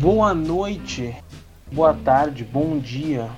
[0.00, 1.12] Boa noite,
[1.72, 3.28] boa tarde, bom dia,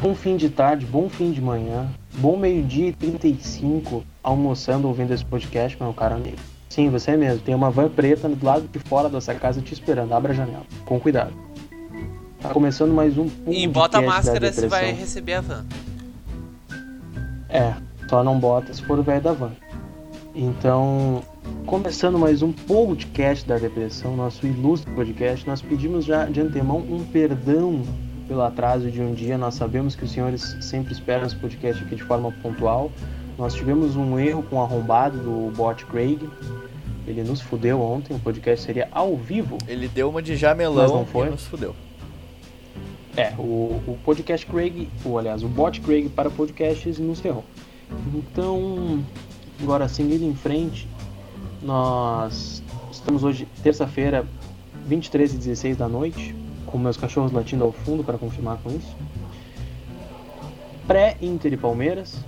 [0.00, 5.24] bom fim de tarde, bom fim de manhã, bom meio-dia e 35, almoçando ouvindo esse
[5.24, 6.36] podcast, meu cara amigo.
[6.68, 10.12] Sim, você mesmo, tem uma van preta do lado de fora dessa casa te esperando,
[10.12, 11.32] abra a janela, com cuidado.
[12.40, 13.28] Tá começando mais um.
[13.48, 15.66] E bota a máscara se vai receber a van.
[17.48, 17.74] É,
[18.08, 19.50] só não bota se for o velho da van.
[20.32, 21.24] Então,
[21.66, 27.04] começando mais um podcast da depressão, nosso ilustre podcast, nós pedimos já de antemão um
[27.04, 27.82] perdão
[28.28, 29.36] pelo atraso de um dia.
[29.36, 32.90] Nós sabemos que os senhores sempre esperam esse podcast aqui de forma pontual.
[33.38, 36.18] Nós tivemos um erro com o arrombado do bot Craig.
[37.06, 39.58] Ele nos fudeu ontem, o podcast seria ao vivo.
[39.68, 41.28] Ele deu uma de Mas jamelão não foi?
[41.28, 41.74] e nos fudeu.
[43.16, 47.44] É, o, o podcast Craig, ou aliás, o bot Craig para podcasts nos ferrou.
[48.14, 49.02] Então,
[49.62, 50.86] agora seguindo em frente,
[51.66, 54.24] nós estamos hoje, terça-feira,
[54.86, 58.96] 23 e 16 da noite, com meus cachorros latindo ao fundo para confirmar com isso.
[60.86, 62.24] Pré-Inter e Palmeiras,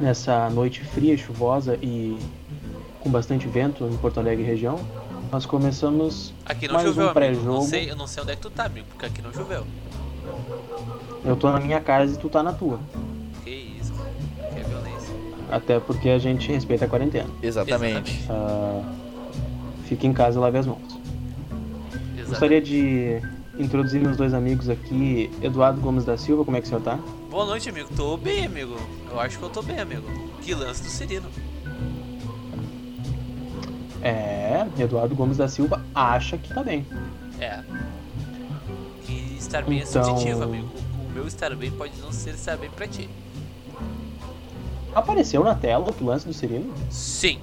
[0.00, 2.16] nessa noite fria, chuvosa e
[3.00, 4.78] com bastante vento em Porto Alegre região.
[5.32, 7.06] Nós começamos Aqui não mais choveu, um.
[7.06, 7.62] Não pré-jogo.
[7.64, 9.66] sei, eu não sei onde é que tu tá, amigo, porque aqui não choveu.
[11.24, 12.78] Eu tô na minha casa e tu tá na tua.
[15.50, 17.28] Até porque a gente respeita a quarentena.
[17.42, 18.24] Exatamente.
[18.30, 18.82] Ah,
[19.86, 20.78] fique em casa e lave as mãos.
[22.16, 22.28] Exatamente.
[22.28, 23.20] Gostaria de
[23.58, 25.30] introduzir meus dois amigos aqui.
[25.42, 26.98] Eduardo Gomes da Silva, como é que o senhor tá?
[27.30, 27.88] Boa noite, amigo.
[27.96, 28.76] Tô bem, amigo.
[29.10, 30.04] Eu acho que eu tô bem, amigo.
[30.40, 31.28] Que lance do Cirino.
[34.02, 36.86] É, Eduardo Gomes da Silva acha que tá bem.
[37.38, 37.60] É.
[39.02, 40.68] Que estar bem Então- é subjetivo, amigo.
[41.08, 43.08] O meu estar bem pode não ser estar bem pra ti.
[44.94, 46.72] Apareceu na tela o lance do Cirino?
[46.90, 47.40] Sim.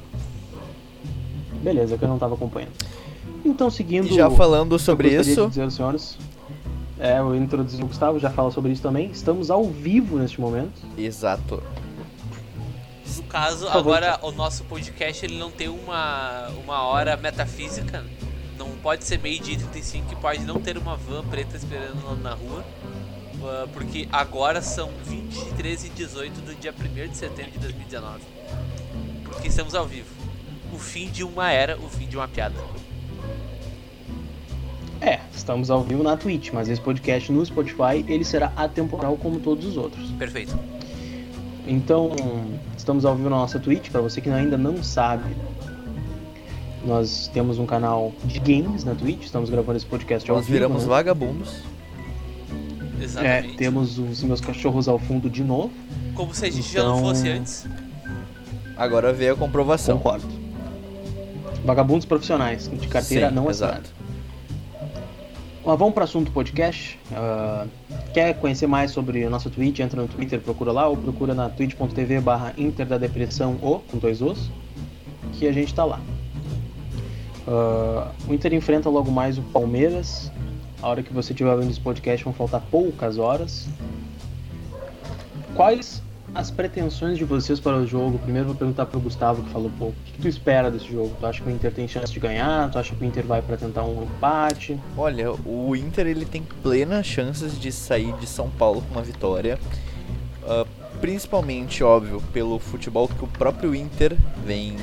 [1.62, 2.74] Beleza, que eu não tava acompanhando.
[3.44, 4.08] Então, seguindo.
[4.08, 6.18] E já falando sobre isso, dizer senhores.
[7.00, 9.10] É, eu introduzi o Gustavo, já fala sobre isso também.
[9.12, 10.82] Estamos ao vivo neste momento.
[10.98, 11.62] exato.
[13.16, 18.04] No caso, agora o nosso podcast ele não tem uma, uma hora metafísica.
[18.58, 22.34] Não pode ser meio-dia e 35 que pode não ter uma van preta esperando na
[22.34, 22.66] rua.
[23.50, 28.22] Ah, Porque agora são 23 e 18 do dia 1 de setembro de 2019.
[29.24, 30.08] Porque estamos ao vivo.
[30.74, 32.56] O fim de uma era, o fim de uma piada.
[35.00, 39.40] É, estamos ao vivo na Twitch, mas esse podcast no Spotify ele será atemporal como
[39.40, 40.10] todos os outros.
[40.12, 40.58] Perfeito.
[41.68, 42.12] Então,
[42.78, 45.36] estamos ao vivo na nossa Twitch, para você que ainda não sabe.
[46.86, 50.58] Nós temos um canal de games na Twitch, estamos gravando esse podcast ao Nós vivo.
[50.58, 50.90] viramos né?
[50.90, 51.64] vagabundos.
[53.00, 53.56] É, Exatamente.
[53.58, 55.72] temos os meus cachorros ao fundo de novo.
[56.16, 57.68] Como se a gente já não Então- fosse antes.
[58.76, 59.98] Agora veio a comprovação.
[59.98, 60.26] Concordo.
[61.66, 63.74] Vagabundos profissionais, de carteira Sim, não exato.
[63.82, 63.98] assinada.
[65.66, 66.98] Mas vamos para o assunto do podcast.
[67.14, 67.66] Ah,
[68.14, 69.80] quer conhecer mais sobre a nossa Twitch?
[69.80, 73.98] Entra no Twitter, procura lá, ou procura na twitch.tv barra Inter da Depressão ou com
[73.98, 74.50] dois os,
[75.34, 76.00] que a gente tá lá.
[77.48, 80.32] Ah, o Inter enfrenta logo mais o Palmeiras.
[80.82, 83.68] A hora que você estiver vendo esse podcast vão faltar poucas horas.
[85.56, 86.04] Quais
[86.36, 88.20] as pretensões de vocês para o jogo?
[88.20, 89.96] Primeiro vou perguntar para o Gustavo que falou pouco.
[90.00, 91.16] O que tu espera desse jogo?
[91.20, 92.70] Tu acha que o Inter tem chance de ganhar?
[92.70, 94.80] Tu acha que o Inter vai para tentar um empate?
[94.96, 99.58] Olha, o Inter ele tem plenas chances de sair de São Paulo com uma vitória.
[100.44, 100.66] Ah,
[101.02, 104.16] principalmente, óbvio, pelo futebol que o próprio Inter
[104.46, 104.76] vem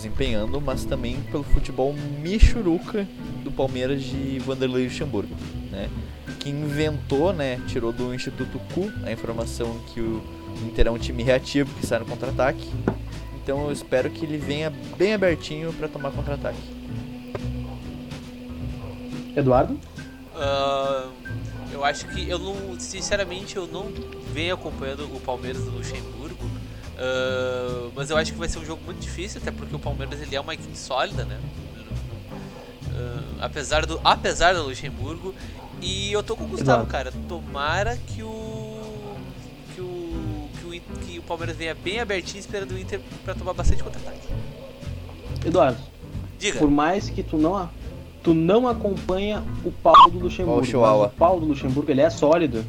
[0.00, 3.06] desempenhando, mas também pelo futebol michuruca
[3.44, 5.34] do Palmeiras de Vanderlei Luxemburgo,
[5.70, 5.90] né?
[6.38, 10.22] Que inventou, né, tirou do Instituto Cu a informação que o
[10.64, 12.66] Inter é um time reativo que sai no contra-ataque.
[13.42, 16.58] Então eu espero que ele venha bem abertinho para tomar contra-ataque.
[19.36, 19.78] Eduardo?
[20.34, 21.08] Ah,
[21.72, 23.92] eu acho que eu não, sinceramente, eu não
[24.32, 26.19] venho acompanhando o Palmeiras do Luxemburgo.
[27.00, 30.20] Ah, mas eu acho que vai ser um jogo muito difícil, até porque o Palmeiras
[30.20, 31.38] ele é uma equipe sólida, né?
[32.94, 35.34] Ah, apesar do apesar do Luxemburgo
[35.80, 37.12] e eu tô com o Gustavo, cara.
[37.28, 39.16] Tomara que o
[39.74, 43.54] que o que o, que o Palmeiras venha bem abertinho esperando o Inter pra tomar
[43.54, 44.28] bastante contra-ataque.
[45.44, 45.78] Eduardo,
[46.38, 46.58] Diga.
[46.58, 47.70] por mais que tu não, a-
[48.22, 52.62] tu não acompanha o Paulo do Luxemburgo, o o Paulo do Luxemburgo ele é sólido.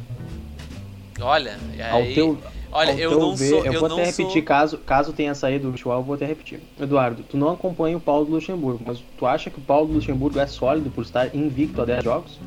[1.20, 2.38] Olha, e Ao aí, teu,
[2.72, 5.34] olha, eu teu não ver, sou, eu eu vou até sou repetir, caso, caso tenha
[5.34, 6.60] saído do Chihuahua, eu vou até repetir.
[6.80, 9.94] Eduardo, tu não acompanha o Paulo do Luxemburgo, mas tu acha que o Paulo do
[9.94, 12.38] Luxemburgo é sólido por estar invicto a 10 jogos?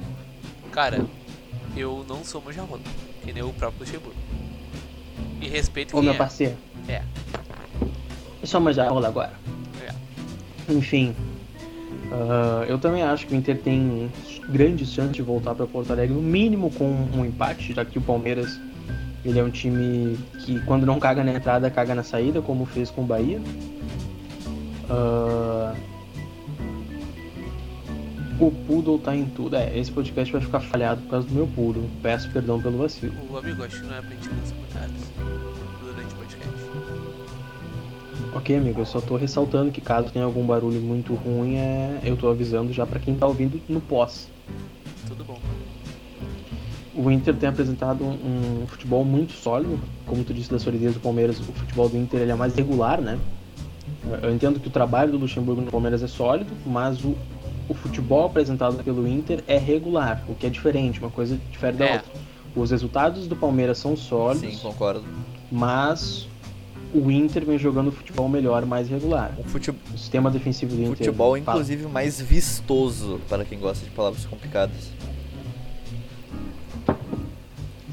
[0.71, 1.05] Cara,
[1.77, 2.81] eu não sou manjarrola,
[3.23, 4.19] que nem o próprio Luxemburgo.
[5.41, 6.17] E respeito Ô meu é.
[6.17, 6.55] parceiro,
[6.87, 7.01] É,
[8.43, 9.33] só mais a rola agora.
[9.87, 10.73] é.
[10.73, 11.15] Enfim.
[12.11, 14.11] Uh, eu também acho que o Inter tem
[14.49, 18.01] grandes chances de voltar para Porto Alegre, no mínimo com um empate, já que o
[18.01, 18.59] Palmeiras
[19.25, 22.91] ele é um time que quando não caga na entrada, caga na saída, como fez
[22.91, 23.41] com o Bahia.
[24.87, 25.75] Uh,
[28.39, 29.55] o Poodle tá em tudo.
[29.55, 31.89] É, esse podcast vai ficar falhado por causa do meu Poodle.
[32.03, 33.15] Peço perdão pelo vacilo.
[33.29, 34.89] O amigo, acho que não é pra gente lançar
[35.81, 36.49] durante o podcast.
[38.35, 41.99] Ok, amigo, eu só tô ressaltando que caso tenha algum barulho muito ruim, é...
[42.03, 44.29] eu tô avisando já para quem tá ouvindo no pós.
[45.07, 45.39] Tudo bom.
[46.95, 50.99] O Inter tem apresentado um, um, futebol muito sólido, como tu disse da solidez do
[51.01, 53.19] Palmeiras, o futebol do Inter ele é mais regular, né?
[54.23, 57.15] Eu entendo que o trabalho do Luxemburgo no Palmeiras é sólido, mas o,
[57.67, 61.85] o futebol apresentado pelo Inter é regular, o que é diferente, uma coisa difere da
[61.85, 61.93] É.
[61.95, 62.11] outra.
[62.55, 65.03] Os resultados do Palmeiras são sólidos, Sim, concordo.
[65.51, 66.27] mas
[66.93, 69.33] o Inter vem jogando futebol melhor, mais regular.
[69.47, 70.95] Fute- O sistema defensivo do Inter.
[70.97, 71.39] futebol, fala.
[71.57, 74.94] inclusive, mais vistoso, para quem gosta de palavras complicadas.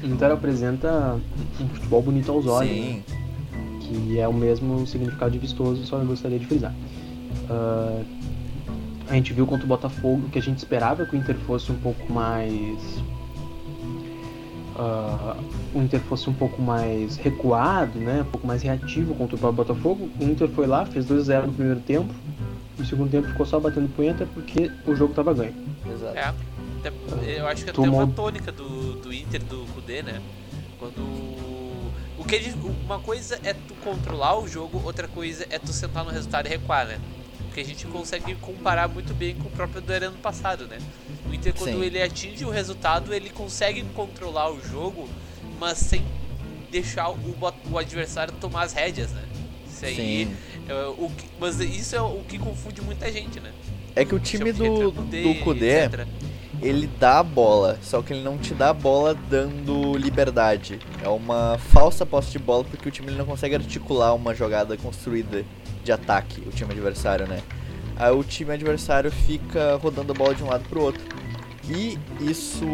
[0.03, 1.19] Inter apresenta
[1.59, 3.01] um futebol bonito aos olhos, né?
[3.01, 3.03] Sim,
[3.81, 6.73] que é o mesmo significado de vistoso, só eu gostaria de frisar.
[7.49, 8.01] Ah,
[9.09, 11.75] a gente viu contra o Botafogo que a gente esperava que o Inter fosse um
[11.75, 13.01] pouco mais.
[14.77, 15.35] ah,
[15.73, 18.21] o Inter fosse um pouco mais recuado, né?
[18.21, 20.09] Um pouco mais reativo contra o Botafogo.
[20.19, 22.13] O Inter foi lá, fez 2x0 no primeiro tempo.
[22.77, 25.53] No segundo tempo ficou só batendo punheta porque o jogo tava ganho.
[25.85, 26.17] exato.
[26.17, 26.33] É,
[26.87, 30.21] até- eu acho que até Tomou- uma tônica do, do Inter, do Kudê, né?
[30.77, 31.01] Quando.
[32.17, 32.53] O que ele-
[32.85, 36.49] uma coisa é tu controlar o jogo, outra coisa é tu sentar no resultado e
[36.49, 36.99] recuar, né?
[37.47, 40.77] Porque a gente consegue comparar muito bem com o próprio do ano passado, né?
[41.29, 41.83] O Inter, quando Sim.
[41.83, 45.07] ele atinge o resultado, ele consegue controlar o jogo,
[45.59, 46.03] mas sem
[46.71, 47.17] deixar o,
[47.71, 49.23] o adversário tomar as rédeas, né?
[49.67, 49.95] Isso aí.
[50.27, 50.35] Sim.
[50.67, 53.51] é o que- mas isso é o que confunde muita gente, né?
[53.95, 56.07] É que o time de do, Kudê, do Kudê, etc.
[56.63, 60.79] ele dá a bola, só que ele não te dá a bola dando liberdade.
[61.03, 65.43] É uma falsa posse de bola porque o time não consegue articular uma jogada construída
[65.83, 67.41] de ataque, o time adversário, né?
[67.97, 71.01] Aí o time adversário fica rodando a bola de um lado pro outro.
[71.69, 72.65] E isso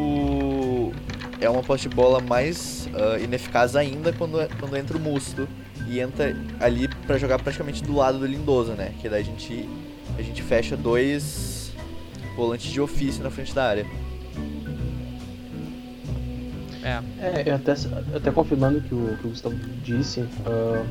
[1.41, 5.47] é uma posse de bola mais ah, ineficaz ainda quando, quando entra o Musto
[5.87, 8.93] e entra ali pra jogar praticamente do lado do Lindoso, né?
[9.01, 9.67] Que daí a gente,
[10.17, 11.58] a gente fecha dois
[12.39, 13.85] volantes de ofício na frente da área.
[16.81, 17.49] É.
[17.49, 17.73] É, até,
[18.15, 20.85] até confirmando o que o, que o Gustavo disse, ah,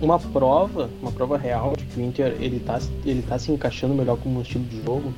[0.00, 3.94] uma prova, uma prova real de que o Inter ele tá, ele tá se encaixando
[3.94, 5.12] melhor como um estilo de jogo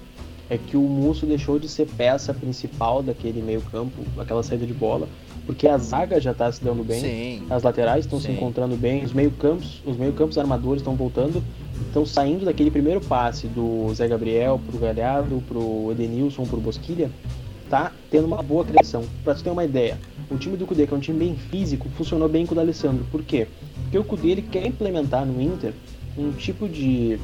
[0.48, 4.72] é que o Musso deixou de ser peça principal daquele meio campo, aquela saída de
[4.72, 5.08] bola,
[5.46, 7.42] porque a zaga já tá se dando bem, Sim.
[7.48, 11.42] as laterais estão se encontrando bem, os meio campos, os meio campos armadores estão voltando,
[11.86, 17.10] estão saindo daquele primeiro passe do Zé Gabriel pro Galhardo, pro Edenilson, pro Bosquilha,
[17.70, 19.04] tá tendo uma boa criação.
[19.22, 19.98] Pra você ter uma ideia,
[20.30, 23.04] o time do Cudê, que é um time bem físico, funcionou bem com o D'Alessandro.
[23.10, 23.46] Por quê?
[23.84, 25.72] Porque o Cudê ele quer implementar no Inter
[26.18, 27.18] um tipo de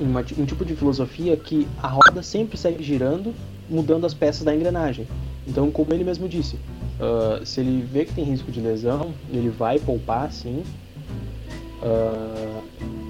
[0.00, 3.34] uma- um tipo de filosofia que a roda sempre segue girando,
[3.68, 5.06] mudando as peças da engrenagem.
[5.48, 6.56] Então, como ele mesmo disse,
[7.00, 10.62] ah, se ele vê que tem risco de lesão, ele vai poupar, sim.
[11.82, 12.62] Ah,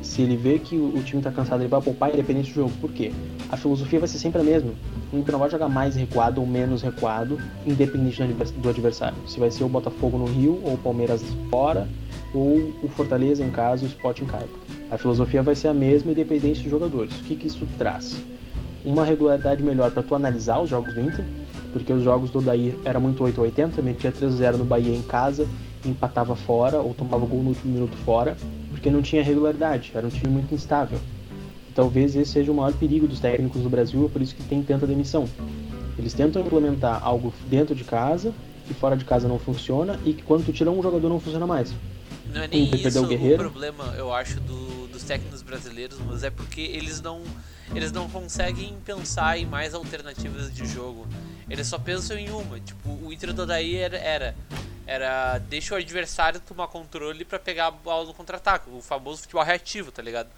[0.02, 2.72] se ele vê que o, time está cansado, ele vai poupar independente do jogo.
[2.80, 3.12] Por quê?
[3.50, 4.72] A filosofia vai ser sempre a mesma.
[5.12, 9.16] O Inter não vai jogar mais recuado ou menos recuado, independente do adversário.
[9.26, 11.88] Se vai ser o Botafogo no Rio, ou o Palmeiras fora,
[12.32, 14.48] ou o Fortaleza em casa, o Sport em casa.
[14.90, 17.18] A filosofia vai ser a mesma, independente dos jogadores.
[17.20, 18.16] O que, que isso traz?
[18.84, 21.24] Uma regularidade melhor para tu analisar os jogos do Inter,
[21.76, 25.02] porque os jogos do Daí era muito 8 ou 80, metia 3x0 no Bahia em
[25.02, 25.46] casa,
[25.84, 28.34] empatava fora ou tomava gol no último minuto fora,
[28.70, 30.98] porque não tinha regularidade, era um time muito instável.
[31.74, 34.62] Talvez esse seja o maior perigo dos técnicos do Brasil, é por isso que tem
[34.62, 35.26] tanta demissão.
[35.98, 38.32] Eles tentam implementar algo dentro de casa,
[38.66, 41.46] que fora de casa não funciona, e que quando tu tira um jogador não funciona
[41.46, 41.74] mais.
[42.32, 46.30] Não é nem isso o o problema, eu acho, do- dos técnicos brasileiros, mas é
[46.30, 47.22] porque eles não,
[47.74, 51.06] eles não conseguem pensar em mais alternativas de jogo.
[51.48, 52.58] Eles só pensam em uma.
[52.60, 54.36] Tipo, o Inter do Odaí era, era,
[54.86, 58.68] era deixa o adversário tomar controle pra pegar a bola no contra-ataque.
[58.70, 60.28] O famoso futebol reativo, tá ligado?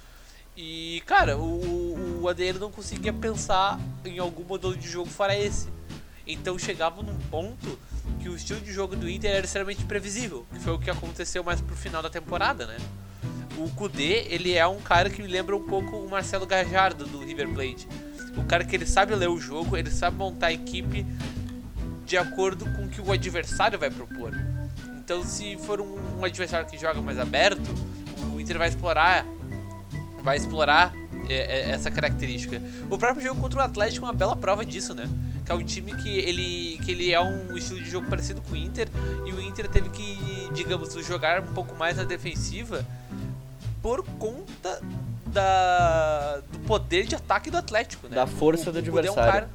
[0.57, 5.69] E, cara, o, o Adair não conseguia pensar em algum modelo de jogo fora esse.
[6.27, 7.79] Então chegava num ponto
[8.21, 11.43] que o estilo de jogo do Inter era extremamente previsível, que foi o que aconteceu
[11.45, 12.77] mais pro final da temporada, né?
[13.57, 17.25] O Kudê, ele é um cara que me lembra um pouco o Marcelo Gajardo do
[17.25, 17.89] River Plate.
[18.39, 21.05] O cara que ele sabe ler o jogo, ele sabe montar a equipe
[22.07, 24.33] de acordo com o que o adversário vai propor.
[24.99, 27.69] Então, se for um, um adversário que joga mais aberto,
[28.33, 29.25] o Inter vai explorar
[30.23, 30.93] vai explorar
[31.29, 32.61] é, é, essa característica.
[32.91, 35.09] O próprio jogo contra o Atlético é uma bela prova disso, né?
[35.45, 38.53] Que é um time que ele, que ele é um estilo de jogo parecido com
[38.53, 38.89] o Inter
[39.27, 40.19] e o Inter teve que,
[40.55, 42.85] digamos, jogar um pouco mais na defensiva
[43.83, 44.83] por conta
[45.33, 48.17] da, do poder de ataque do Atlético, né?
[48.17, 49.09] Da força o, do o adversário.
[49.09, 49.51] É um cara,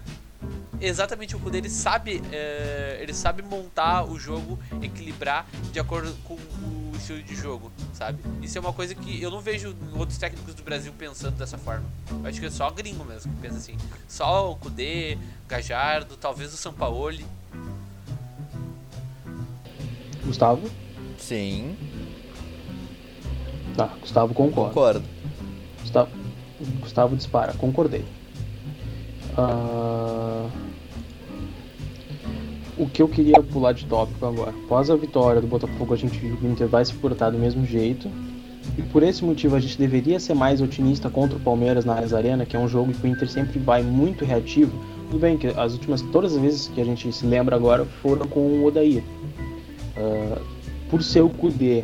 [0.81, 6.35] exatamente, o Kudê ele sabe, é, ele sabe montar o jogo, equilibrar de acordo com
[6.35, 8.19] o estilo de jogo, sabe?
[8.41, 11.85] Isso é uma coisa que eu não vejo outros técnicos do Brasil pensando dessa forma.
[12.09, 13.77] Eu acho que é só gringo mesmo que pensa assim.
[14.07, 17.25] Só o Kudê, Gajardo, talvez o Sampaoli.
[20.25, 20.69] Gustavo?
[21.17, 21.75] Sim,
[23.75, 24.69] Tá, Gustavo concorda.
[24.69, 25.03] concordo.
[25.83, 26.09] Gustavo,
[26.79, 28.05] Gustavo dispara, concordei.
[29.37, 30.47] Ah,
[32.77, 34.51] o que eu queria pular de tópico agora.
[34.65, 37.37] Após a vitória do Botafogo, a gente viu que o Inter vai se portar do
[37.37, 38.09] mesmo jeito.
[38.77, 42.13] E por esse motivo a gente deveria ser mais otimista contra o Palmeiras na Ares
[42.13, 44.71] Arena, que é um jogo que o Inter sempre vai muito reativo.
[45.09, 48.25] Tudo bem que as últimas, todas as vezes que a gente se lembra agora foram
[48.25, 49.03] com o Odair.
[49.97, 50.41] Ah,
[50.89, 51.83] por ser o Kudê,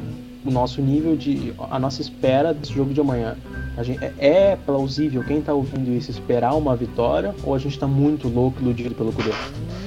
[0.50, 1.54] o nosso nível de.
[1.72, 3.38] a nossa espera desse jogo de amanhã.
[3.78, 7.80] A gente, é, é plausível quem tá ouvindo isso esperar uma vitória ou a gente
[7.80, 9.32] tá muito louco iludido pelo Kudê?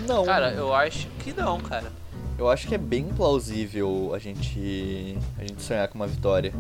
[0.09, 1.93] Não, Cara, eu acho que não, cara.
[2.39, 6.53] eu acho que é bem plausível a gente a gente sonhar com uma vitória.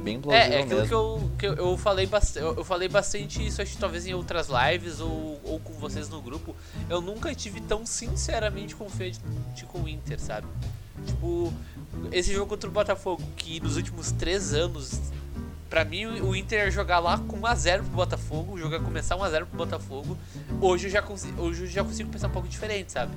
[0.00, 1.30] É bem plausível É, é aquilo mesmo.
[1.36, 2.44] que, eu, que eu, falei bastante.
[2.44, 6.20] Eu, falei bastante isso, acho que talvez em outras lives ou, ou com vocês no
[6.20, 6.56] grupo.
[6.88, 9.20] Eu nunca tive tão sinceramente confiante
[9.68, 10.46] com o Inter, sabe?
[11.06, 11.52] Tipo,
[12.12, 15.00] esse jogo contra o Botafogo, que nos últimos três anos,
[15.68, 19.16] pra mim o Inter ia jogar lá com 1x0 pro Botafogo, o jogo ia começar
[19.16, 20.16] 1x0 pro Botafogo.
[20.60, 23.12] Hoje eu, já consigo, hoje eu já consigo pensar um pouco diferente, sabe?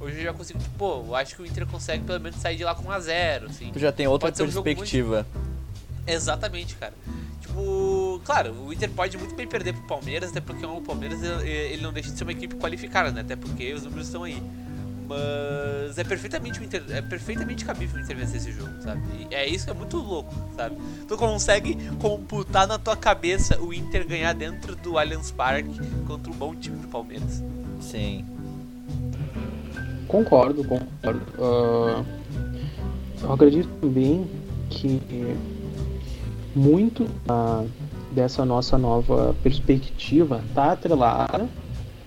[0.00, 2.56] Hoje eu já consigo, tipo, pô, eu acho que o Inter consegue pelo menos sair
[2.56, 3.70] de lá com 1x0, assim.
[3.72, 5.26] Tu já tem outra um jogo muito- perspectiva.
[6.08, 6.94] Exatamente, cara.
[7.40, 11.82] Tipo, claro, o Inter pode muito bem perder pro Palmeiras, até porque o Palmeiras ele
[11.82, 13.20] não deixa de ser uma equipe qualificada, né?
[13.20, 14.42] Até porque os números estão aí.
[15.08, 19.00] Mas é perfeitamente o Inter, é perfeitamente cabível o Inter vencer esse jogo, sabe?
[19.30, 20.76] E é isso que é muito louco, sabe?
[21.06, 26.34] Tu consegue computar na tua cabeça o Inter ganhar dentro do Allianz Parque contra um
[26.34, 27.42] bom time do Palmeiras.
[27.80, 28.26] Sim.
[30.06, 31.22] Concordo, concordo.
[31.38, 32.04] Ah,
[33.22, 34.28] eu acredito também
[34.68, 35.00] que
[36.58, 37.64] muito ah,
[38.10, 41.48] dessa nossa nova perspectiva está atrelada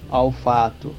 [0.09, 0.93] ao fato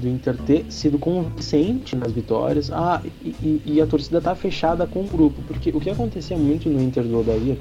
[0.00, 5.00] do Inter ter sido convincente nas vitórias ah, e, e- a torcida tá fechada com
[5.00, 5.40] o grupo.
[5.46, 7.58] Porque o que acontecia muito no Inter do Odair,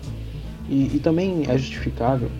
[0.69, 2.31] e, e também é justificável,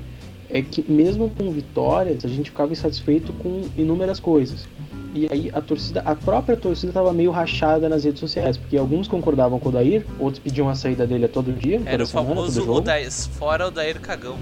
[0.50, 4.68] é que mesmo com vitórias a gente ficava insatisfeito com inúmeras coisas.
[5.14, 9.08] E aí a torcida, a própria torcida estava meio rachada nas redes sociais, porque alguns
[9.08, 12.08] concordavam com o Dair, outros pediam a saída dele a todo dia, Era toda o
[12.08, 12.72] semana, famoso.
[12.72, 14.38] Odair, fora o Dair Cagão.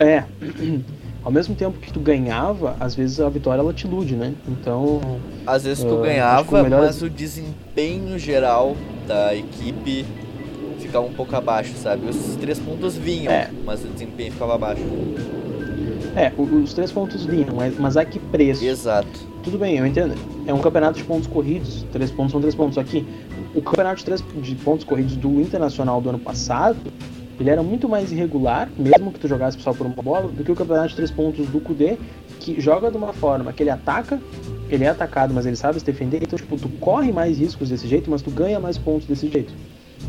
[0.00, 0.24] É.
[1.24, 4.34] Ao mesmo tempo que tu ganhava, às vezes a vitória ela te ilude, né?
[4.48, 5.00] Então,
[5.46, 8.76] Às vezes tu que ganhava, o melhor- mas o desempenho geral
[9.06, 10.04] da equipe
[10.80, 12.08] ficava um pouco abaixo, sabe?
[12.08, 13.48] Os três pontos vinham, É.
[13.64, 14.82] mas o desempenho ficava abaixo.
[16.16, 18.64] É, os três pontos vinham, mas, mas a que preço?
[18.64, 19.08] Exato.
[19.42, 20.14] Tudo bem, eu entendo.
[20.46, 22.78] É um campeonato de pontos corridos, três pontos são três pontos.
[22.78, 23.06] Aqui,
[23.54, 26.78] o campeonato de, três, de pontos corridos do Internacional do ano passado,
[27.40, 30.52] ele era muito mais irregular, mesmo que tu jogasse só por uma bola, do que
[30.52, 31.96] o campeonato de três pontos do Kudê,
[32.38, 34.20] que joga de uma forma que ele ataca,
[34.68, 37.86] ele é atacado, mas ele sabe se defender, então, tipo, tu corre mais riscos desse
[37.88, 39.52] jeito, mas tu ganha mais pontos desse jeito.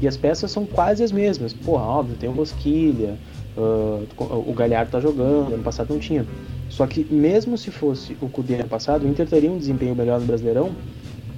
[0.01, 1.53] E as peças são quase as mesmas.
[1.53, 3.17] Porra, óbvio, tem o Rosquilha,
[3.57, 6.25] ah, o Galhardo tá jogando, ano passado não tinha.
[6.69, 10.19] Só que mesmo se fosse o Cudê ano passado, o Inter teria um desempenho melhor
[10.19, 10.71] no Brasileirão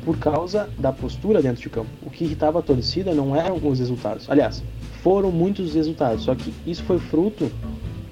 [0.06, 1.90] por causa da postura dentro de campo.
[2.04, 4.30] O que irritava a torcida não eram os resultados.
[4.30, 4.64] Aliás,
[5.02, 7.52] foram muitos resultados, só que isso foi fruto,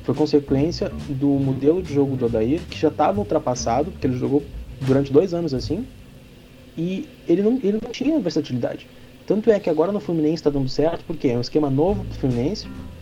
[0.03, 4.43] foi consequência do modelo de jogo do Odair, que já estava ultrapassado, porque ele jogou
[4.81, 5.85] durante dois anos assim,
[6.77, 8.87] e ele não, ele não tinha versatilidade.
[9.25, 12.67] Tanto é que agora no Fluminense está dando certo, porque é um esquema novo Fluminense.
[12.67, 12.92] O Fluminense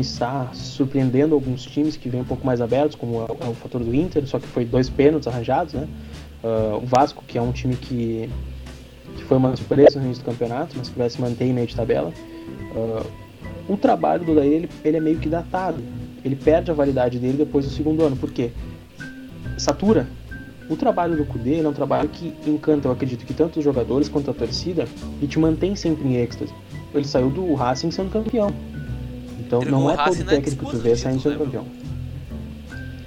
[0.00, 3.82] está surpreendendo alguns times que vêm um pouco mais abertos, como é o, é fator
[3.82, 5.88] do Inter, só que foi dois pênaltis arranjados, né?
[6.42, 8.28] Ah, o Vasco, que é um time que,
[9.16, 11.66] que foi uma surpresa no início do campeonato, mas que vai se manter em meio
[11.66, 12.12] de tabela.
[12.76, 13.04] Ah,
[13.68, 15.82] o trabalho do Daí, ele, ele é meio que datado.
[16.24, 18.16] Ele perde a validade dele depois do segundo ano.
[18.16, 18.50] Por quê?
[19.56, 20.06] Satura.
[20.68, 24.08] O trabalho do Kudê é um trabalho que encanta, eu acredito, que tanto os jogadores
[24.08, 24.86] quanto a torcida
[25.20, 26.52] e te mantém sempre em êxtase.
[26.94, 28.50] Ele saiu do Racing sendo campeão.
[29.46, 31.44] Então Entregou não o é todo na técnico que tu vê do saindo sendo né,
[31.44, 31.66] campeão.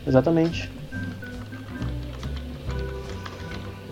[0.05, 0.71] Exatamente.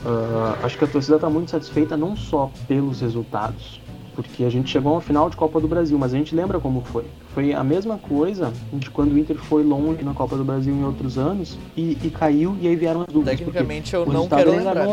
[0.05, 3.81] Ah, acho que a torcida está muito satisfeita não só pelos resultados,
[4.13, 6.81] porque a gente chegou ao final de Copa do Brasil, mas a gente lembra como
[6.81, 7.05] foi.
[7.33, 10.83] Foi a mesma coisa de quando o Inter foi longe na Copa do Brasil em
[10.83, 13.37] outros anos e, e caiu e aí vieram as dúvidas.
[13.37, 14.85] Tecnicamente eu não quero é lembrar.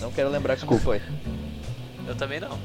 [0.00, 0.82] Não quero lembrar como Desculpa.
[0.82, 1.00] foi.
[2.08, 2.58] Eu também não.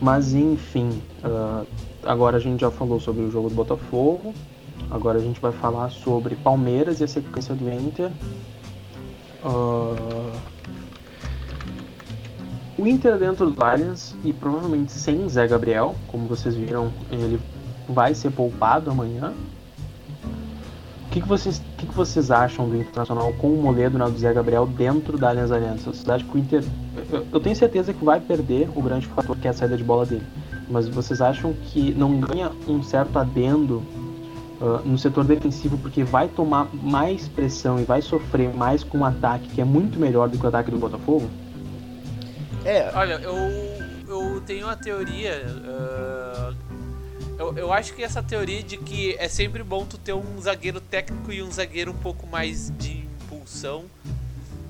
[0.00, 1.66] Mas enfim, uh,
[2.04, 4.32] agora a gente já falou sobre o jogo do Botafogo.
[4.90, 8.10] Agora a gente vai falar sobre Palmeiras e a sequência do Inter.
[9.44, 10.38] Uh,
[12.78, 17.40] o Inter dentro do Allianz e provavelmente sem Zé Gabriel, como vocês viram, ele
[17.88, 19.34] vai ser poupado amanhã.
[21.18, 24.16] O que, que, vocês, que, que vocês acham do Internacional com o Moledo na do
[24.16, 25.92] Zé Gabriel dentro da Allianz Aliança?
[25.92, 26.64] Vocês acham que o Inter.
[27.10, 29.82] Eu, eu, tenho certeza que vai perder o grande fator que é a saída de
[29.82, 30.24] bola dele.
[30.70, 33.82] Mas vocês acham que não ganha um certo adendo
[34.60, 39.04] uh, no setor defensivo porque vai tomar mais pressão e vai sofrer mais com um
[39.04, 41.28] ataque que é muito melhor do que o ataque do Botafogo?
[42.64, 42.92] É.
[42.94, 43.34] Olha, eu,
[44.06, 45.44] eu tenho uma teoria.
[45.48, 46.67] Uh,
[47.38, 50.80] eu, eu acho que essa teoria de que é sempre bom tu ter um zagueiro
[50.80, 53.84] técnico e um zagueiro um pouco mais de impulsão.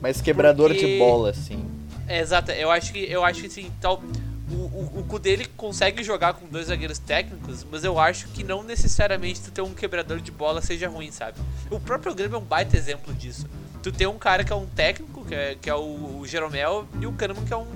[0.00, 0.86] Mais quebrador porque...
[0.86, 1.64] de bola, assim.
[2.06, 4.02] É, exato, eu acho que eu acho que sim, tal.
[4.50, 8.62] O, o, o dele consegue jogar com dois zagueiros técnicos, mas eu acho que não
[8.62, 11.38] necessariamente tu ter um quebrador de bola seja ruim, sabe?
[11.70, 13.46] O próprio Grêmio é um baita exemplo disso.
[13.82, 16.88] Tu tem um cara que é um técnico, que é, que é o, o Jeromel,
[16.98, 17.66] e o Kahneman que é um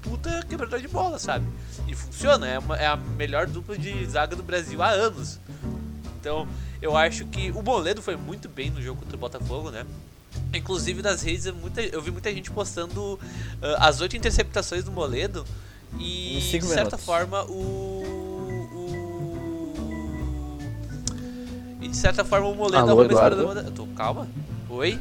[0.00, 1.44] puta quebrador de bola, sabe?
[1.90, 5.40] E funciona, é, uma, é a melhor dupla de zaga do Brasil há anos.
[6.20, 6.46] Então,
[6.80, 9.84] eu acho que o Moledo foi muito bem no jogo contra o Botafogo, né?
[10.54, 13.18] Inclusive nas redes eu, muita, eu vi muita gente postando uh,
[13.80, 15.44] as oito interceptações do Moledo
[15.98, 17.04] e de certa minutos.
[17.04, 18.04] forma o,
[18.72, 20.58] o,
[21.80, 24.28] e de certa forma o Moledo Alô, arrumou Tô, calma.
[24.68, 24.96] Oi?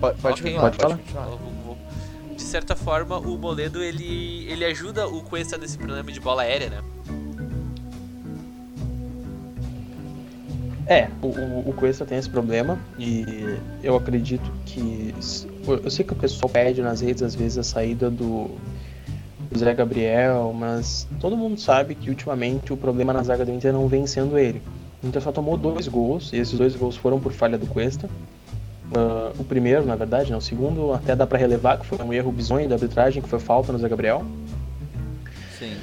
[0.00, 0.96] Pode, pode, okay, pode falar.
[0.96, 1.53] De
[2.54, 6.84] certa forma, o Moledo ele, ele ajuda o Cuesta nesse problema de bola aérea, né?
[10.86, 13.24] É, o, o, Cuesta tem esse problema e
[13.82, 15.12] eu acredito que.
[15.66, 18.50] Eu sei que o pessoal pede nas redes às vezes a saída do,
[19.50, 23.72] do Zé Gabriel, mas todo mundo sabe que ultimamente o problema na zaga do Inter
[23.72, 24.62] não vem sendo ele.
[25.02, 28.08] O Inter só tomou dois gols e esses dois gols foram por falha do Cuesta.
[28.94, 30.36] Uh, o primeiro, na verdade, né?
[30.36, 33.40] o segundo até dá para relevar que foi um erro bizonho da arbitragem, que foi
[33.40, 34.24] falta no Zé Gabriel.
[35.58, 35.74] Sim.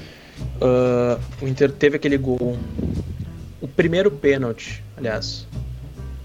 [0.62, 2.58] Uh, o Inter teve aquele gol.
[3.60, 5.46] O primeiro pênalti, aliás.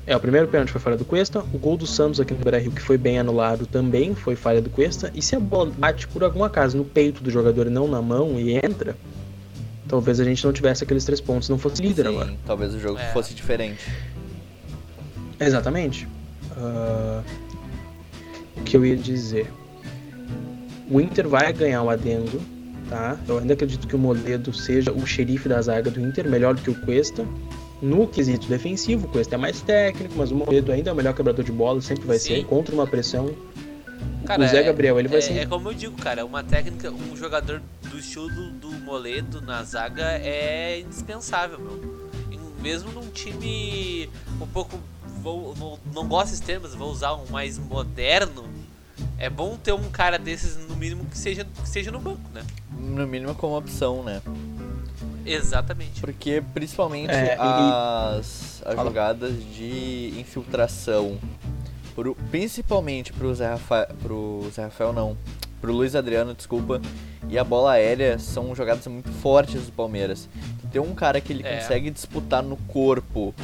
[0.07, 1.41] É, o primeiro pênalti foi falha do Cuesta.
[1.53, 4.71] O gol do Santos aqui no Beira-Rio, que foi bem anulado, também foi falha do
[4.71, 5.11] Cuesta.
[5.13, 8.01] E se a bola bate por algum acaso no peito do jogador e não na
[8.01, 8.97] mão e entra,
[9.89, 12.35] talvez a gente não tivesse aqueles três pontos não fosse líder Sim, agora.
[12.47, 13.13] Talvez o jogo é.
[13.13, 13.85] fosse diferente.
[15.41, 16.07] Exatamente.
[16.57, 17.23] Uh,
[18.57, 19.51] o que eu ia dizer?
[20.91, 22.41] O Inter vai ganhar o adendo,
[22.89, 23.19] tá?
[23.29, 26.63] Eu ainda acredito que o Moledo seja o xerife da zaga do Inter, melhor do
[26.63, 27.27] que o Cuesta.
[27.83, 31.15] No quesito defensivo, o Cuesta é mais técnico, mas o Moledo ainda é o melhor
[31.15, 32.37] quebrador de bola, sempre vai Sim.
[32.37, 33.35] ser, contra uma pressão.
[34.25, 35.39] Cara, o Zé Gabriel, ele vai é, ser.
[35.39, 39.63] É como eu digo, cara, uma técnica, um jogador do estilo do, do Moledo na
[39.63, 42.07] zaga é indispensável, meu.
[42.63, 44.09] Mesmo num time
[44.41, 44.81] um pouco
[45.27, 48.45] vou, não, não gosto desses termos, vou usar um mais moderno.
[49.19, 52.45] É bom ter um cara desses, no mínimo, que seja, que seja no banco, né?
[52.79, 54.23] No mínimo como opção, né?
[55.25, 56.01] Exatamente.
[56.01, 61.19] Porque principalmente é, as, as jogadas de infiltração,
[61.95, 65.17] pro, principalmente pro Zé Rafael, pro Zé Rafael não,
[65.61, 66.81] pro Luiz Adriano, desculpa,
[67.29, 70.29] e a bola aérea são jogadas muito fortes do Palmeiras.
[70.71, 71.57] Tem um cara que ele é.
[71.57, 73.35] consegue disputar no corpo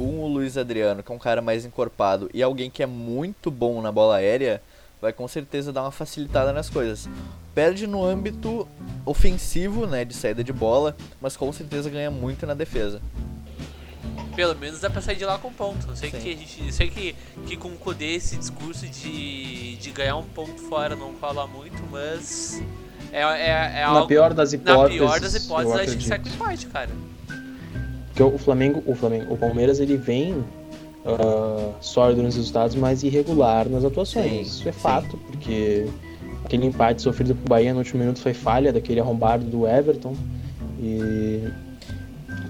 [0.00, 3.50] com o Luiz Adriano, que é um cara mais encorpado, e alguém que é muito
[3.50, 4.62] bom na bola aérea,
[4.98, 7.06] vai com certeza dar uma facilitada nas coisas.
[7.54, 8.66] Perde no âmbito
[9.04, 13.02] ofensivo, né, de saída de bola, mas com certeza ganha muito na defesa.
[14.34, 15.86] Pelo menos dá pra sair de lá com ponto.
[15.86, 17.14] Eu sei, que, a gente, eu sei que,
[17.46, 21.82] que com o Kudê esse discurso de, de ganhar um ponto fora não fala muito,
[21.90, 22.62] mas.
[23.12, 24.98] É, é, é na pior das hipóteses.
[24.98, 26.90] Na pior das hipóteses, a gente sai com empate, cara.
[28.20, 33.66] Porque o Flamengo, o Flamengo, o Palmeiras ele vem uh, sólido nos resultados, mas irregular
[33.66, 34.30] nas atuações.
[34.30, 35.86] Sim, Isso é fato, porque
[36.44, 40.14] aquele empate sofrido com o Bahia no último minuto foi falha daquele arrombado do Everton.
[40.78, 41.48] E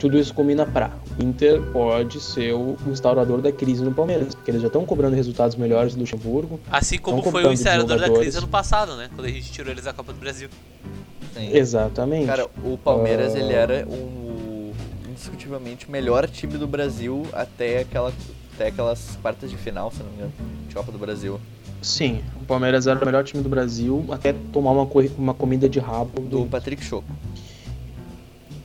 [0.01, 4.51] tudo isso combina para o Inter pode ser o instaurador da crise no Palmeiras, porque
[4.51, 6.59] eles já estão cobrando resultados melhores do Luxemburgo.
[6.69, 9.09] Assim como foi o instaurador da crise ano passado, né?
[9.15, 10.49] Quando a gente tirou eles da Copa do Brasil.
[11.33, 11.57] Sim.
[11.57, 12.27] Exatamente.
[12.27, 13.37] Cara, o Palmeiras uh...
[13.37, 14.20] ele era um
[15.21, 18.13] indiscutivelmente o melhor time do Brasil até aquela
[18.55, 20.33] até aquelas quartas de final, se não me engano,
[20.69, 21.41] de Copa do Brasil.
[21.81, 25.79] Sim, o Palmeiras era o melhor time do Brasil até tomar uma, uma comida de
[25.79, 27.09] rabo do, do Patrick Choco.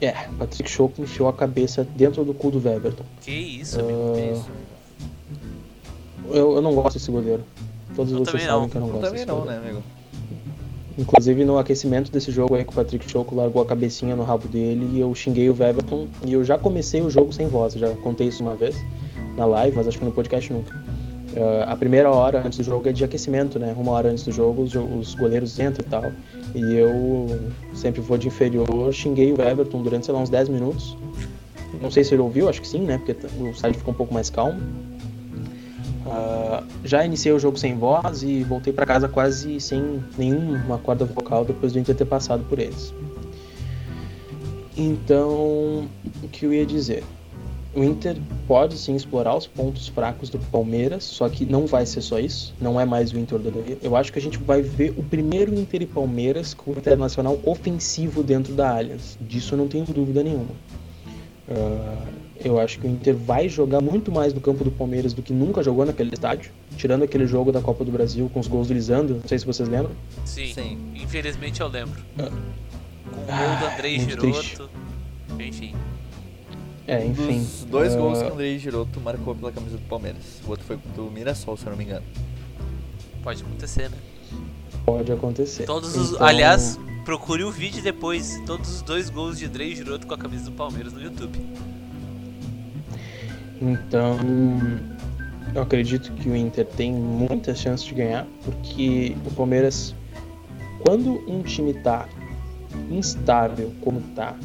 [0.02, 3.06] É, Patrick Choco enfiou a cabeça dentro do cu do Weberton.
[3.22, 4.14] Que isso, amigo, uh...
[4.14, 4.52] que isso?
[6.28, 7.44] Eu, eu não gosto desse goleiro.
[7.96, 8.70] Todos eu vocês sabem não.
[8.70, 9.62] que eu não gosto eu também desse não, goleiro.
[9.62, 9.84] né, amigo?
[10.98, 14.48] Inclusive no aquecimento desse jogo aí que o Patrick Choco largou a cabecinha no rabo
[14.48, 17.90] dele e eu xinguei o Weberton e eu já comecei o jogo sem voz, já
[17.98, 18.76] contei isso uma vez
[19.36, 20.74] na live, mas acho que no podcast nunca.
[21.36, 23.76] Uh, a primeira hora antes do jogo é de aquecimento, né?
[23.78, 26.12] Uma hora antes do jogo os, os goleiros entram e tal.
[26.56, 27.28] E eu
[27.74, 30.96] sempre vou de inferior, xinguei o Everton durante, sei lá, uns 10 minutos.
[31.82, 32.98] Não sei se ele ouviu, acho que sim, né?
[32.98, 34.58] Porque o site ficou um pouco mais calmo.
[36.06, 41.04] Uh, já iniciei o jogo sem voz e voltei para casa quase sem nenhuma corda
[41.04, 42.94] vocal depois Inter ter passado por eles.
[44.78, 45.88] Então,
[46.22, 47.04] o que eu ia dizer?
[47.74, 48.16] O Inter
[48.48, 52.54] pode sim explorar os pontos fracos do Palmeiras, só que não vai ser só isso,
[52.62, 55.54] não é mais o Inter do Eu acho que a gente vai ver o primeiro
[55.54, 59.18] Inter e Palmeiras com o internacional ofensivo dentro da Allianz.
[59.20, 60.52] Disso eu não tenho dúvida nenhuma.
[61.50, 65.22] Uh, eu acho que o Inter vai jogar muito mais no campo do Palmeiras do
[65.22, 68.68] que nunca jogou naquele estádio, tirando aquele jogo da Copa do Brasil com os gols
[68.68, 69.92] do Lisandro, não sei se vocês lembram.
[70.26, 70.78] Sim, Sim.
[70.96, 72.00] infelizmente eu lembro.
[72.18, 72.30] Ah.
[73.12, 74.70] Com o gol do Andrei Giroto.
[75.40, 75.76] Enfim.
[76.88, 77.40] É, enfim.
[77.40, 77.98] Dos dois uh...
[77.98, 80.42] gols que o Andrei Giroto marcou pela camisa do Palmeiras.
[80.46, 82.06] O outro foi do Mirassol, se eu não me engano.
[83.24, 83.98] Pode acontecer, né?
[84.86, 85.66] Pode acontecer.
[85.66, 86.28] Todos os, então...
[86.28, 88.40] Aliás, procure o vídeo depois.
[88.46, 91.40] Todos os dois gols de Andrei Giroto com a camisa do Palmeiras no YouTube.
[93.66, 94.20] Então,
[95.54, 99.96] eu acredito que o Inter tem muita chance de ganhar, porque o Palmeiras,
[100.86, 102.08] quando um time tá
[102.92, 104.36] instável como tá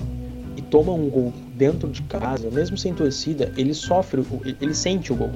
[0.57, 4.25] e toma um gol dentro de casa, mesmo sem torcida, ele sofre,
[4.59, 5.33] ele sente o gol.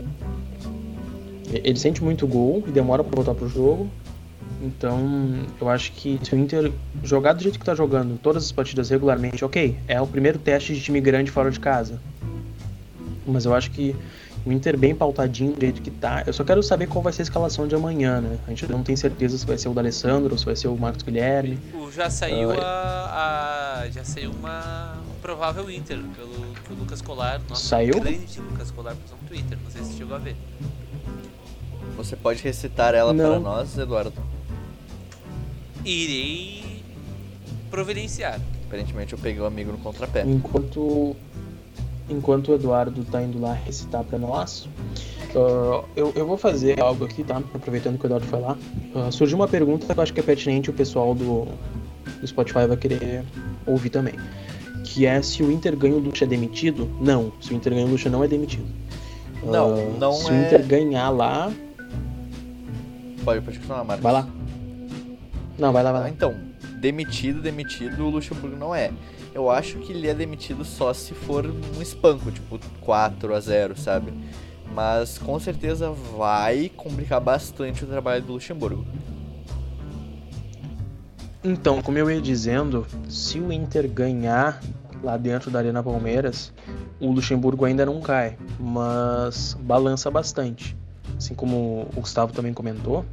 [1.52, 3.88] Ele sente muito gol e demora para voltar pro jogo.
[4.62, 4.98] Então,
[5.60, 8.88] eu acho que se o Inter jogar do jeito que tá jogando, todas as partidas
[8.88, 12.00] regularmente, ok, é o primeiro teste de time grande fora de casa.
[13.26, 13.96] Mas eu acho que
[14.44, 16.22] o Inter bem pautadinho do jeito que tá.
[16.26, 18.38] Eu só quero saber qual vai ser a escalação de amanhã, né?
[18.46, 20.76] A gente não tem certeza se vai ser o D'Alessandro ou se vai ser o
[20.76, 21.58] Marcos Guilherme.
[21.72, 26.76] O, já saiu uh, a, a, Já saiu uma um provável Inter pelo que o
[26.76, 28.00] Lucas Colar, nosso saiu?
[28.00, 29.58] grande Lucas Colar postou no Twitter.
[29.64, 30.36] Não sei se chegou a ver.
[31.96, 33.30] Você pode recitar ela não.
[33.30, 34.12] para nós, Eduardo?
[35.84, 36.82] Irei
[37.70, 38.40] providenciar.
[38.66, 40.24] Aparentemente eu peguei o um amigo no contrapé.
[40.26, 41.16] Enquanto
[42.08, 44.68] enquanto o Eduardo tá indo lá recitar para nós,
[45.34, 47.38] uh, eu, eu vou fazer algo aqui, tá?
[47.54, 48.56] Aproveitando que o Eduardo foi lá.
[48.94, 51.46] Uh, surgiu uma pergunta que eu acho que é pertinente o pessoal do,
[52.20, 53.24] do Spotify vai querer
[53.66, 54.14] ouvir também.
[54.84, 56.88] Que é se o Inter ganha o Lucha é demitido?
[57.00, 58.66] Não, se o Inter ganha o Lucha não é demitido.
[59.42, 60.32] Não, uh, não se é...
[60.32, 61.52] o Inter ganhar lá.
[63.24, 64.02] Pode, pode continuar, Marcos.
[64.02, 64.28] Vai lá.
[65.58, 66.06] Não, vai lá, vai lá.
[66.08, 66.34] Ah, então,
[66.80, 68.90] demitido, demitido, o Luxemburgo não é
[69.34, 73.76] eu acho que ele é demitido só se for um espanco, tipo 4 a 0
[73.76, 74.14] sabe?
[74.72, 78.86] Mas com certeza vai complicar bastante o trabalho do Luxemburgo.
[81.42, 84.62] Então, como eu ia dizendo, se o Inter ganhar
[85.02, 86.52] lá dentro da Arena Palmeiras,
[86.98, 90.76] o Luxemburgo ainda não cai, mas balança bastante.
[91.18, 93.04] Assim como o Gustavo também comentou,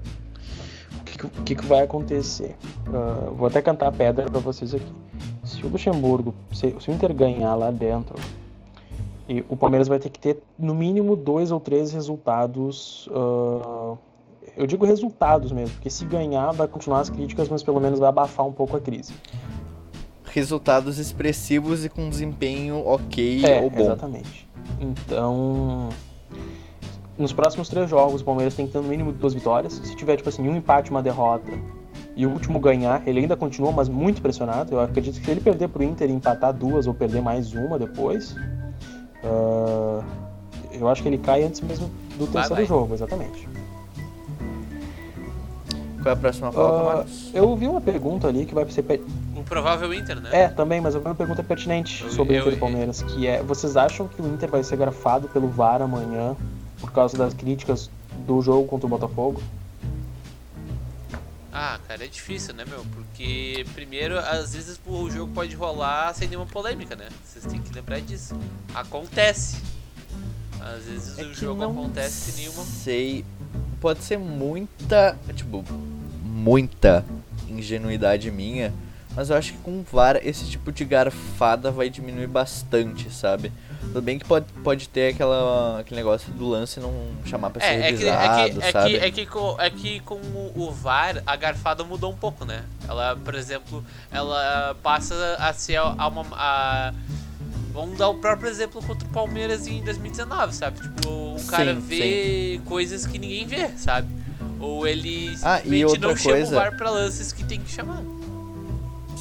[1.23, 2.55] o que, que, vai acontecer?
[2.87, 4.91] Uh, vou até cantar a pedra para vocês aqui
[5.61, 8.15] se o Luxemburgo, se, se o Inter ganhar lá dentro,
[9.29, 13.07] e o Palmeiras vai ter que ter no mínimo dois ou três resultados.
[13.07, 13.97] Uh,
[14.57, 18.09] eu digo resultados mesmo, porque se ganhar vai continuar as críticas, mas pelo menos vai
[18.09, 19.13] abafar um pouco a crise.
[20.25, 23.81] Resultados expressivos e com desempenho ok é, ou bom.
[23.81, 24.49] Exatamente.
[24.79, 25.89] Então,
[27.17, 29.73] nos próximos três jogos, o Palmeiras tem que ter no mínimo duas vitórias.
[29.73, 31.51] Se tiver, tipo assim, um empate e uma derrota,
[32.21, 34.75] e o último ganhar, ele ainda continua, mas muito pressionado.
[34.75, 37.79] Eu acredito que se ele perder pro Inter e empatar duas ou perder mais uma
[37.79, 38.35] depois,
[39.23, 40.03] uh,
[40.71, 42.65] eu acho que ele cai antes mesmo do terceiro vai, vai.
[42.65, 43.49] jogo, exatamente.
[46.03, 47.31] Qual é a próxima pauta, uh, Marcos?
[47.33, 48.85] Eu vi uma pergunta ali que vai ser.
[49.35, 50.29] Um provável Inter, né?
[50.31, 53.25] É, também, mas eu vi uma pergunta pertinente eu, sobre o Inter e Palmeiras, que
[53.25, 56.35] é: vocês acham que o Inter vai ser grafado pelo VAR amanhã
[56.79, 57.89] por causa das críticas
[58.27, 59.41] do jogo contra o Botafogo?
[61.51, 62.85] Ah, cara, é difícil, né, meu?
[62.93, 67.09] Porque, primeiro, às vezes o jogo pode rolar sem nenhuma polêmica, né?
[67.25, 68.39] Vocês têm que lembrar disso.
[68.73, 69.57] Acontece.
[70.59, 72.63] Às vezes é o jogo acontece sem nenhuma.
[72.63, 73.25] Sei.
[73.81, 75.17] Pode ser muita.
[75.35, 75.63] Tipo,
[76.23, 77.03] muita
[77.49, 78.73] ingenuidade minha.
[79.13, 83.51] Mas eu acho que com o VAR esse tipo de garfada vai diminuir bastante, sabe?
[83.81, 86.93] Tudo bem que pode, pode ter aquela, aquele negócio do lance não
[87.25, 88.89] chamar pra ser É, é que, revisado, é, que, é, sabe?
[88.89, 90.15] que, é, que com, é que com
[90.55, 92.63] o, VAR a garfada mudou um pouco, né?
[92.87, 96.25] Ela, por exemplo, ela passa a ser a, uma.
[96.31, 96.93] a-
[97.73, 100.79] vamos dar o próprio exemplo contra o Palmeiras em 2019, sabe?
[100.81, 104.07] Tipo, o cara Sim, vê coisas que ninguém vê, sabe?
[104.59, 107.69] Ou ele Ah, e outra não chama coisa- o VAR pra lances que tem que
[107.71, 108.01] chamar.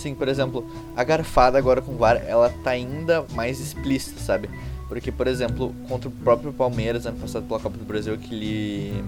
[0.00, 4.48] Sim, por exemplo, a garfada agora com o VAR, ela tá ainda mais explícita, sabe?
[4.88, 9.04] Porque, por exemplo, contra o próprio Palmeiras, ano passado pela Copa do Brasil, aquele,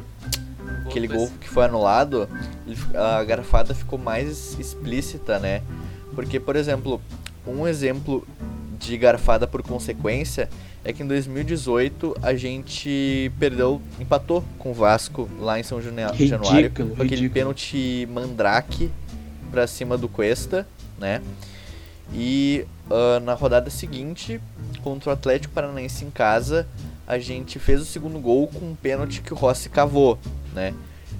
[0.86, 2.28] aquele gol que foi anulado,
[2.94, 5.62] a garfada ficou mais explícita, né?
[6.14, 7.00] Porque, por exemplo,
[7.46, 8.26] um exemplo
[8.78, 10.48] de garfada por consequência
[10.84, 16.02] é que em 2018 a gente perdeu, empatou com o Vasco lá em São Jane-
[16.04, 17.30] Ridículo, Januário, com aquele ridículo.
[17.30, 18.90] pênalti mandrake
[19.50, 20.66] pra cima do Cuesta,
[21.02, 21.20] né?
[22.14, 24.40] E ah, na rodada seguinte,
[24.82, 26.66] contra o Atlético Paranaense em casa,
[27.06, 30.18] a gente fez o segundo gol com um pênalti que o Rossi cavou,
[30.54, 30.72] né?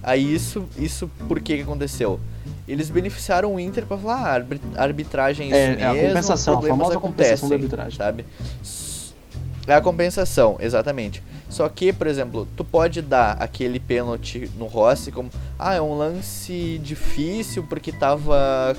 [0.02, 2.18] Aí isso, isso por que que aconteceu?
[2.66, 6.08] Eles beneficiaram o Inter pra falar, ah, arbit- arbitragem é isso É, é a mesmo,
[6.08, 7.98] compensação, a famosa compensação da arbitragem.
[7.98, 8.24] sabe?
[9.66, 11.22] É a compensação, exatamente.
[11.48, 15.96] Só que, por exemplo, tu pode dar aquele pênalti no Rossi como, ah, é um
[15.96, 18.74] lance difícil porque tava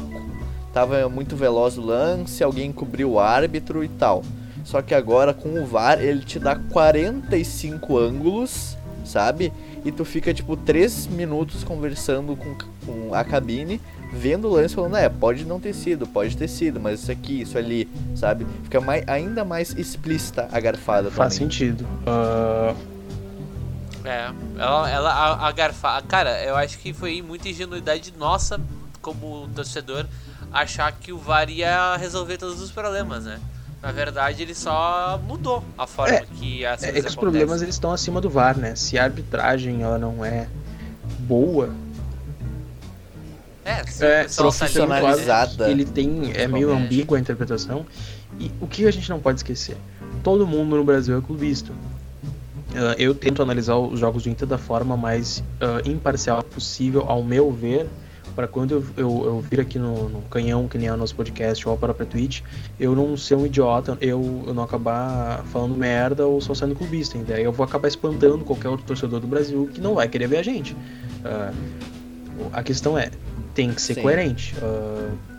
[0.74, 4.24] tava muito veloz o lance, alguém cobriu o árbitro e tal.
[4.66, 9.52] Só que agora com o VAR ele te dá 45 ângulos, sabe?
[9.86, 12.56] E tu fica tipo 3 minutos conversando com,
[12.86, 13.82] com a cabine,
[14.14, 17.42] vendo o lance falando, é, pode não ter sido, pode ter sido, mas isso aqui,
[17.42, 18.48] isso ali, sabe?
[18.64, 21.50] Fica mais, ainda mais explícita a garfada Faz também.
[21.50, 21.86] sentido.
[22.08, 22.74] Ah,
[24.06, 26.06] É, ela, ela a, a garfada.
[26.08, 28.60] Cara, eu acho que foi muita ingenuidade nossa,
[29.02, 30.06] como torcedor,
[30.54, 33.40] achar que o VAR ia resolver todos os problemas, né?
[33.82, 37.20] Na verdade, ele só mudou a forma É, que as é que os acontecem.
[37.20, 38.76] problemas eles estão acima do VAR, né?
[38.76, 40.48] Se a arbitragem ela não é
[41.20, 41.70] boa,
[43.66, 45.70] É, se é, tá ali- profissionalizada.
[45.70, 47.86] ele tem é meio ambígua a interpretação.
[48.40, 49.78] E o que a gente não pode esquecer?
[50.24, 51.72] Todo mundo no Brasil é clubista.
[52.76, 57.24] Ah, eu tento analisar os jogos do Inter da forma mais ah, imparcial possível, ao
[57.24, 57.88] meu ver,
[58.36, 61.16] para quando eu, eu, eu vir aqui no, no canhão, que nem é o nosso
[61.16, 62.42] podcast ou a própria Twitch,
[62.80, 67.18] eu não ser um idiota, eu, eu não acabar falando merda ou só sendo clubista.
[67.18, 70.38] Então, eu vou acabar espantando qualquer outro torcedor do Brasil que não vai querer ver
[70.38, 70.76] a gente.
[71.24, 71.52] Ah,
[72.52, 73.12] a questão é,
[73.54, 74.02] tem que ser Sim.
[74.02, 74.56] coerente.
[74.62, 75.33] Ah,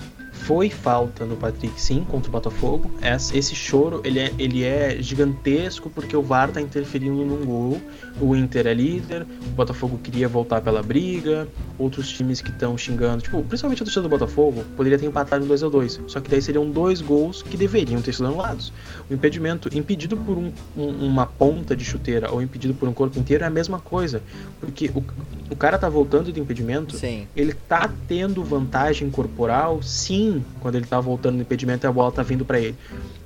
[0.44, 2.90] foi falta no Patrick, sim, contra o Botafogo.
[3.33, 7.80] Esse choro ele é, ele é gigantesco porque o VAR tá interferindo num gol.
[8.20, 13.22] O Inter é líder, o Botafogo queria voltar pela briga, outros times que estão xingando,
[13.22, 16.28] tipo, principalmente a torcida do Botafogo, poderia ter empatado em 2 a 2 Só que
[16.30, 18.70] daí seriam dois gols que deveriam ter sido anulados.
[19.11, 23.18] O impedimento, impedido por um- um- uma ponta de chuteira ou impedido por um corpo
[23.18, 24.22] inteiro, é a mesma coisa.
[24.61, 25.02] Porque o,
[25.50, 27.26] o cara tá voltando do impedimento, Sim.
[27.35, 32.10] ele tá tendo vantagem corporal, sim, quando ele tá voltando no impedimento e a bola
[32.10, 32.76] tá vindo pra ele.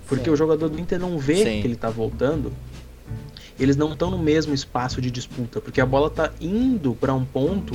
[0.07, 0.31] Porque Sim.
[0.31, 1.61] o jogador do Inter não vê Sim.
[1.61, 2.53] que ele tá voltando.
[3.59, 7.25] Eles não estão no mesmo espaço de disputa, porque a bola tá indo pra um
[7.25, 7.75] ponto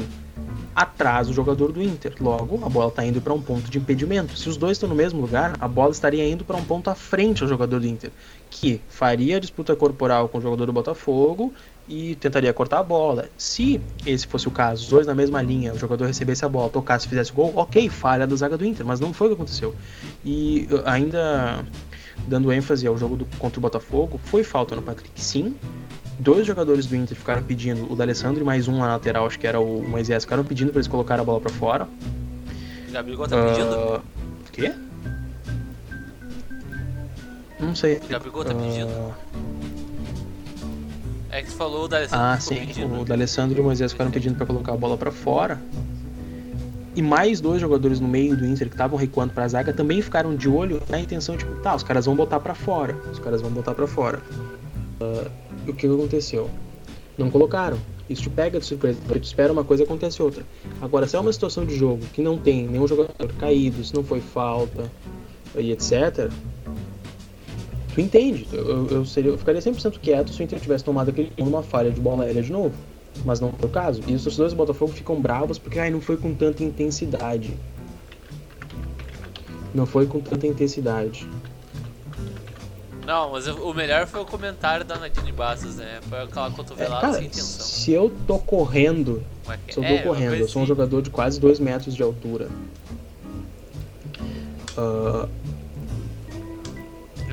[0.75, 2.13] atrás do jogador do Inter.
[2.19, 4.37] Logo, a bola tá indo pra um ponto de impedimento.
[4.37, 6.95] Se os dois estão no mesmo lugar, a bola estaria indo pra um ponto à
[6.95, 8.11] frente ao jogador do Inter,
[8.49, 11.53] que faria a disputa corporal com o jogador do Botafogo
[11.87, 13.25] e tentaria cortar a bola.
[13.37, 16.69] Se esse fosse o caso, os dois na mesma linha, o jogador recebesse a bola,
[16.69, 19.29] tocasse e fizesse o gol, ok, falha da zaga do Inter, mas não foi o
[19.31, 19.75] que aconteceu.
[20.23, 21.65] E uh, ainda
[22.27, 25.55] dando ênfase ao jogo do, contra o Botafogo, foi falta no Patrick, sim.
[26.19, 29.47] Dois jogadores do Inter ficaram pedindo, o D'Alessandro e mais um na lateral, acho que
[29.47, 31.87] era o Moisés, ficaram pedindo para eles colocarem a bola para fora.
[32.91, 33.75] Gabigol tá pedindo?
[33.75, 34.01] Ah,
[34.51, 34.71] quê?
[37.59, 37.99] Não sei.
[38.07, 39.15] Gabigol tá Ah, pedindo?
[41.33, 42.55] É que tu falou da Alessandro Ah, sim.
[42.57, 43.01] pedindo.
[43.01, 45.59] O D'Alessandro e o Moisés ficaram pedindo para colocar a bola para fora.
[46.95, 49.99] E mais dois jogadores no meio do Inter que estavam recuando para a zaga também
[49.99, 52.95] ficaram de olho na intenção tipo, tá, os caras vão botar para fora.
[53.11, 54.21] Os caras vão botar para fora.
[55.01, 55.27] Ah,
[55.67, 56.51] o que aconteceu?
[57.17, 57.79] Não colocaram.
[58.07, 58.99] Isso te pega de surpresa.
[59.07, 60.43] Tu espera uma coisa acontece outra.
[60.81, 64.03] Agora, se é uma situação de jogo que não tem nenhum jogador caído, se não
[64.03, 64.91] foi falta
[65.57, 66.29] e etc.
[67.93, 68.47] Tu entende?
[68.51, 71.91] Eu, eu, seria, eu ficaria 100% quieto se o Inter tivesse tomado aquele numa falha
[71.91, 72.73] de bola aérea de novo.
[73.23, 74.01] Mas não foi o caso.
[74.07, 77.53] E os torcedores do Botafogo ficam bravos porque ai, não foi com tanta intensidade.
[79.73, 81.27] Não foi com tanta intensidade.
[83.05, 85.99] Não, mas o melhor foi o comentário da Nadine Bastos, né?
[86.09, 87.65] Foi aquela É, cotovelada cara, sem intenção.
[87.65, 89.87] se eu tô correndo, é que se eu é?
[89.89, 90.69] tô uma correndo, eu sou um assim.
[90.69, 92.47] jogador de quase 2 metros de altura.
[94.77, 95.29] Não,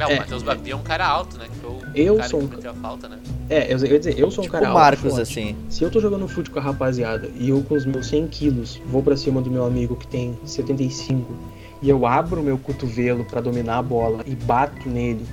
[0.08, 1.46] É, o Matheus Babi é um cara alto, né?
[1.52, 3.18] Que foi o Eu cara sou que um cometeu a falta, né?
[3.48, 5.22] é, eu ia dizer, eu sou um Tipo cara o Marcos, alto, forte.
[5.40, 5.56] assim.
[5.68, 8.80] Se eu tô jogando fute com a rapaziada e eu com os meus 100 quilos
[8.86, 11.32] vou pra cima do meu amigo que tem 75
[11.82, 15.24] e eu abro o meu cotovelo pra dominar a bola e bato nele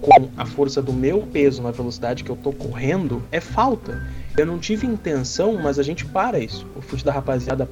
[0.00, 4.02] com a força do meu peso na velocidade que eu tô correndo, é falta.
[4.36, 6.66] Eu não tive intenção, mas a gente para isso.
[6.74, 7.68] O fute da rapaziada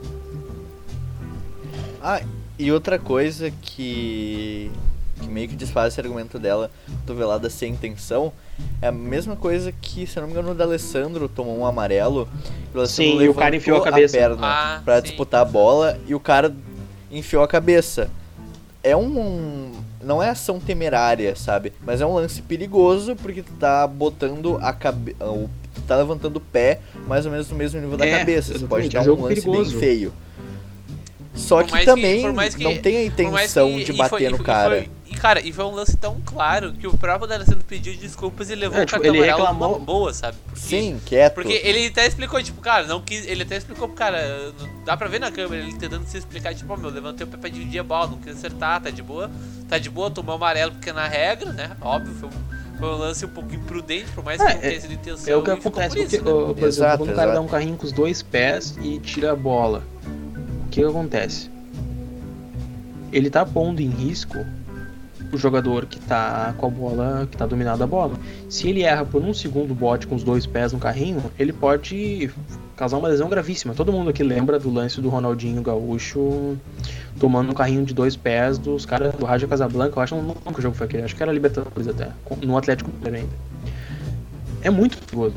[2.03, 2.23] Ah,
[2.59, 4.71] e outra coisa que,
[5.21, 8.33] que meio que desfaz esse argumento dela, cotovelada sem intenção,
[8.83, 12.29] é a mesma coisa que, se eu não me engano, o D'Alessandro tomou um amarelo.
[12.75, 14.17] o Sim, e o cara enfiou a cabeça.
[14.17, 15.03] perna Ah, pra sim.
[15.03, 16.55] disputar a bola e o cara
[17.11, 18.11] enfiou a cabeça.
[18.83, 19.73] É um.
[20.03, 21.73] Não é ação temerária, sabe?
[21.85, 25.19] Mas é um lance perigoso porque tu tá botando a cabeça.
[25.75, 28.55] Tu tá levantando o pé mais ou menos no mesmo nível da É, cabeça.
[28.57, 29.71] Isso pode dar é um lance perigoso.
[29.73, 30.13] bem feio.
[31.35, 34.39] Só que que- também mais que- não tem a intenção que- de bater foi- no
[34.43, 34.79] cara.
[34.79, 37.95] E, foi- e, cara, e foi um lance tão claro que o próprio D'Alessandro pediu
[37.97, 40.37] desculpas e levou É, o tipo, cartão ele amarelo reclamou- boa, sabe?
[40.47, 41.35] Porque- Sim, quieto.
[41.35, 43.27] Porque ele até explicou, tipo, cara, não quis.
[43.27, 44.53] Ele até explicou pro cara,
[44.85, 47.37] dá pra ver na câmera, ele tentando se explicar, tipo, ó, meu, levantei o pé
[47.37, 49.31] pra dividir a bola, não quis acertar, tá de boa.
[49.69, 51.71] Tá de boa, tomou amarelo porque é na regra, né?
[51.81, 54.81] Óbvio, foi um, foi um lance um pouco imprudente, por mais que É, não tenha
[54.81, 55.33] sido intenção.
[55.33, 56.33] É o que ficou acontece, por isso, porque, né?
[56.35, 59.33] por exemplo, Exato, quando o cara dá um carrinho com os dois pés e tira
[59.33, 59.83] a bola,
[60.67, 61.51] o que acontece?
[63.13, 64.39] Ele tá pondo em risco
[65.33, 68.15] o jogador que tá com a bola, que tá dominado a bola.
[68.49, 72.31] Se ele erra por um segundo bote com os dois pés no carrinho, ele pode
[72.77, 73.75] causar uma lesão gravíssima.
[73.75, 76.57] Todo mundo aqui lembra do lance do Ronaldinho Gaúcho
[77.19, 79.99] tomando um carrinho de dois pés dos caras do Raja Casablanca.
[79.99, 82.09] Eu acho não lembro que jogo foi aquele, acho que era Libertadores até,
[82.43, 83.51] no Atlético Mineiro ainda
[84.63, 85.35] é muito perigoso.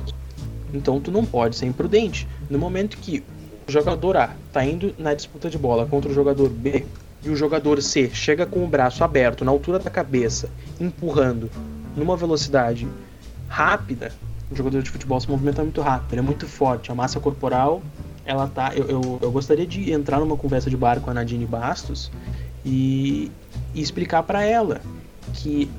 [0.74, 2.28] Então tu não pode ser imprudente.
[2.50, 3.24] No momento que
[3.68, 6.86] o jogador A tá indo na disputa de bola contra o jogador B
[7.24, 11.50] e o jogador C chega com o braço aberto na altura da cabeça, empurrando
[11.96, 12.88] numa velocidade
[13.48, 14.12] rápida,
[14.52, 17.82] o jogador de futebol se movimenta muito rápido, ele é muito forte, a massa corporal,
[18.26, 18.72] ela tá.
[18.76, 22.12] Eu, eu, eu gostaria de entrar numa conversa de bar com a Nadine Bastos
[22.66, 23.32] e,
[23.74, 24.82] e explicar para ela
[25.34, 25.70] que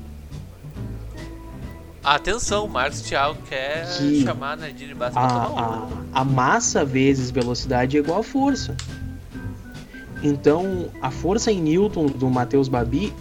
[2.03, 5.87] Atenção, Marcos Thiago quer Que chamar a Nadine Bastos a, uma.
[6.13, 8.77] a, a massa vezes velocidade é igual a força.
[10.25, 13.13] Então, a força em Newton do Matheus Babi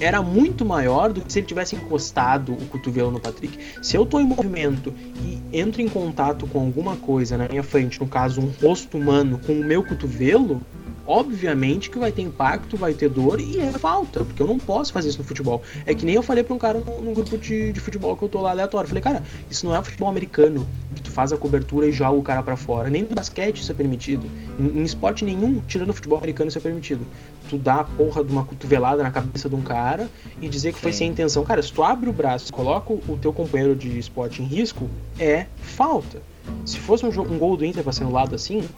[0.00, 3.58] era muito maior do que se ele tivesse encostado o cotovelo no Patrick.
[3.82, 4.90] Se eu tô em movimento
[5.22, 9.38] e entro em contato com alguma coisa na minha frente, no caso um rosto humano,
[9.46, 10.62] com o meu cotovelo,
[11.06, 14.92] obviamente que vai ter impacto, vai ter dor e é falta, porque eu não posso
[14.92, 15.62] fazer isso no futebol.
[15.86, 18.28] É que nem eu falei pra um cara num, grupo de, de futebol que eu
[18.28, 18.88] tô lá aleatório.
[18.88, 22.22] Falei, cara, isso não é futebol americano, que tu faz a cobertura e joga o
[22.22, 22.88] cara pra fora.
[22.88, 24.26] Nem no basquete isso é permitido.
[24.58, 27.06] Em, em esporte nenhum, tirando o futebol americano, isso é permitido.
[27.48, 30.08] Tu dá a porra de uma cotovelada na cabeça de um cara
[30.40, 30.98] e dizer que foi Sim.
[30.98, 31.44] sem intenção.
[31.44, 34.88] Cara, se tu abre o braço, coloca o teu companheiro de esporte em risco,
[35.18, 36.33] é falta.
[36.64, 38.68] Se fosse um, um gol do Inter pra ser anulado assim,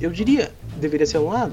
[0.00, 1.52] eu diria, deveria ser anulado.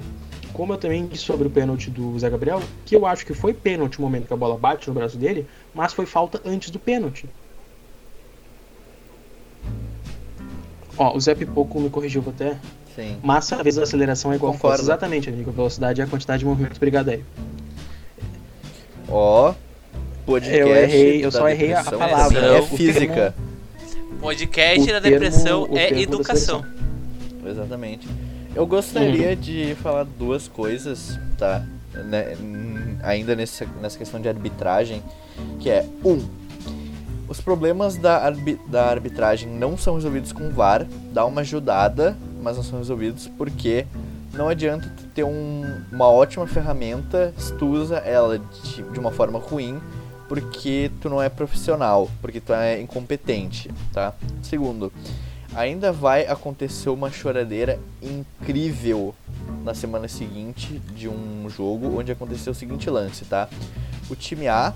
[0.54, 3.54] Como eu também disse sobre o pênalti do Zé Gabriel, que eu acho que foi
[3.54, 6.78] pênalti no momento que a bola bate no braço dele, mas foi falta antes do
[6.78, 7.28] pênalti.
[10.96, 12.58] Ó, o Zé Pipoco me corrigiu até.
[12.96, 13.18] Sim.
[13.24, 14.84] Massa vezes a aceleração é igual força.
[14.84, 15.50] Exatamente, amigo.
[15.50, 16.78] A velocidade é a quantidade de movimentos.
[16.78, 17.24] Obrigado aí.
[19.10, 19.56] Ó,
[20.26, 20.60] podcast.
[20.60, 23.34] Eu errei, eu só errei a palavra, É física.
[24.24, 26.64] Podcast O da termo- depressão é educação.
[27.46, 28.08] Exatamente.
[28.56, 31.62] Eu gostaria de falar duas coisas, tá?
[31.94, 32.36] Né,
[33.04, 35.04] ainda nessa, nessa questão de arbitragem,
[35.60, 36.26] que é um,
[37.28, 42.56] os problemas da, arbi- da arbitragem não são resolvidos com VAR, dá uma ajudada, mas
[42.56, 43.86] não são resolvidos porque
[44.34, 49.38] não adianta ter um- uma ótima ferramenta se tu usa ela de, de uma forma
[49.38, 49.80] ruim,
[50.28, 54.14] porque tu não é profissional, porque tu é incompetente, tá?
[54.42, 54.92] Segundo,
[55.56, 59.14] ainda vai acontecer uma choradeira incrível
[59.64, 63.48] na semana seguinte de um jogo onde aconteceu o seguinte lance, tá?
[64.10, 64.74] O time A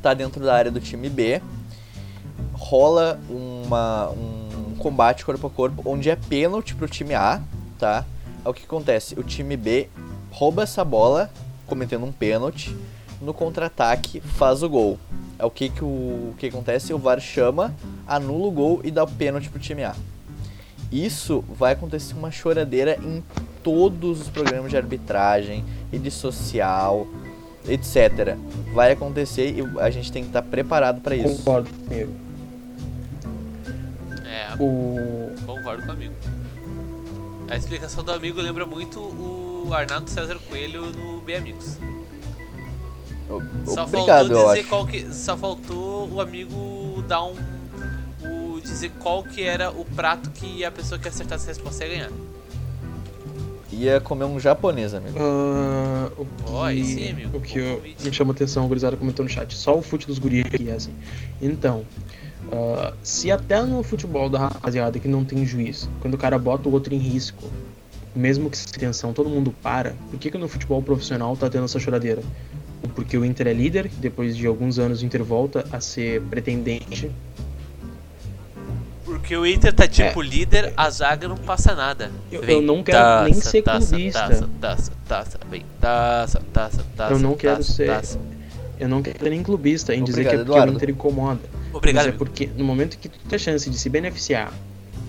[0.00, 1.42] tá dentro da área do time B,
[2.52, 7.40] rola uma, um combate corpo a corpo onde é pênalti pro time A,
[7.78, 8.04] tá?
[8.44, 9.18] O que acontece?
[9.18, 9.88] O time B
[10.30, 11.30] rouba essa bola,
[11.66, 12.74] cometendo um pênalti,
[13.20, 14.98] no contra-ataque faz o gol.
[15.38, 16.92] É o que que, o, o que acontece?
[16.92, 17.74] O VAR chama,
[18.06, 19.94] anula o gol e dá o pênalti pro time A.
[20.90, 23.22] Isso vai acontecer uma choradeira em
[23.62, 27.06] todos os programas de arbitragem, rede social,
[27.68, 28.36] etc.
[28.72, 31.36] Vai acontecer e a gente tem que estar preparado para isso.
[31.36, 32.12] Concordo comigo.
[34.24, 35.30] É, O...
[35.44, 36.14] concordo com o amigo.
[37.50, 41.78] A explicação do amigo lembra muito o Arnaldo César Coelho no Bem Amigos.
[43.66, 45.12] Só Obrigado, faltou dizer qual que.
[45.12, 47.34] Só faltou o amigo dar um.
[48.22, 51.90] O, dizer qual que era o prato que a pessoa que acertasse a resposta ia
[51.90, 52.10] ganhar.
[53.70, 55.18] Ia comer um japonês, amigo.
[55.20, 57.36] Ah, o que, aí sim, amigo.
[57.36, 60.18] o que eu- me chama atenção, o gurizada comentou no chat, só o fute dos
[60.18, 60.92] guris aqui é assim.
[61.40, 61.84] Então,
[62.50, 66.68] ah, se até no futebol da rapaziada que não tem juiz, quando o cara bota
[66.68, 67.44] o outro em risco,
[68.16, 71.66] mesmo que sem intenção, todo mundo para, por que, que no futebol profissional tá tendo
[71.66, 72.22] essa choradeira?
[72.94, 77.10] Porque o Inter é líder, depois de alguns anos o Inter volta a ser pretendente.
[79.04, 82.10] Porque o Inter tá tipo líder, a zaga não passa nada.
[82.30, 82.36] É.
[82.36, 84.20] Eu- Vem eu não quero nem ser clubista.
[84.20, 87.12] Taça, taça, taça, vem, taça, taça, taça.
[87.14, 88.18] Eu não quero taça, ser- taça.
[88.78, 90.76] Eu não quero ser nem clubista em dizer que é Obrigado, porque o Eduardo.
[90.76, 91.40] Inter incomoda.
[91.72, 94.52] Obrigado, Mas é porque no momento que tu tem a chance de se beneficiar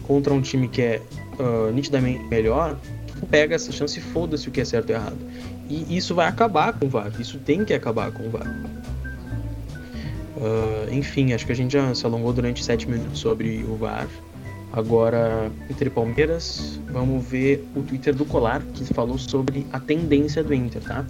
[0.07, 1.01] contra um time que é
[1.39, 2.78] ah, nitidamente melhor,
[3.20, 5.17] tu pega essa chance e foda-se o que é certo e errado.
[5.70, 7.11] E isso vai acabar com o VAR.
[7.20, 8.47] Isso tem que acabar com o VAR.
[10.41, 14.07] Ah, enfim, acho que a gente já se alongou durante sete minutos sobre o VAR.
[14.72, 20.53] Agora, entre Palmeiras, vamos ver o Twitter do Colar, que falou sobre a tendência do
[20.53, 21.05] Inter, tá?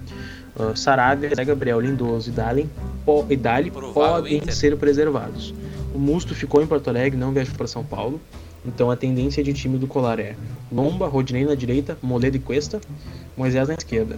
[0.56, 2.70] Uh, Saravia, Zé Gabriel, Lindoso e Dali,
[3.06, 4.56] po e Dali podem Inter.
[4.56, 5.54] ser preservados.
[5.94, 8.20] O Musto ficou em Porto Alegre, não viajou para São Paulo.
[8.66, 10.36] Então a tendência de time do Colar é
[10.72, 12.80] Lomba, Rodinei na direita, Moledo e Cuesta,
[13.36, 14.18] Moisés na esquerda.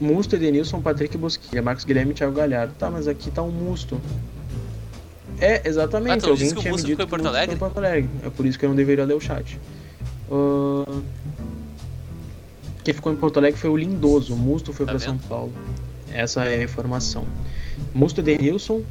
[0.00, 2.72] Musto, Edenilson, Patrick Bosquilha, Marcos Guilherme e Thiago Galhardo.
[2.78, 4.00] Tá, mas aqui tá um Musto.
[5.38, 6.12] É, exatamente.
[6.12, 7.56] Ah, tu Alguém disse que o Musto ficou em Porto Alegre?
[7.56, 8.10] Porto Alegre.
[8.24, 9.58] É por isso que eu não deveria ler o chat.
[10.30, 11.00] Ah,
[12.82, 14.34] Quem ficou em Porto Alegre foi o Lindoso.
[14.34, 15.00] O Musto foi Tá para?
[15.00, 15.52] São Paulo.
[16.12, 17.24] Essa é a informação.
[17.94, 18.82] Musto e Denilson.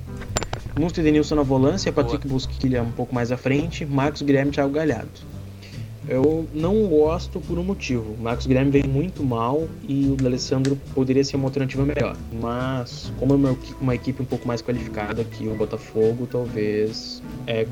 [0.79, 4.53] Musto e Denilson na volância, Patrick Bosquilha um pouco mais à frente, Marcos Guilherme e
[4.53, 5.09] Thiago Galhardo.
[6.09, 8.13] Eu não gosto por um motivo.
[8.13, 12.17] O Marcos Guilherme vem muito mal e o D'Alessandro poderia ser uma alternativa melhor.
[12.41, 17.63] Mas, como é uma, equipe um pouco mais qualificada que o Botafogo, talvez, é,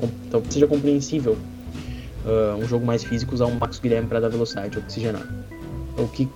[0.48, 1.36] seja compreensível
[2.24, 5.26] ah, um jogo mais físico usar um Marcos Guilherme para dar velocidade, oxigenar.
[5.98, 6.28] O que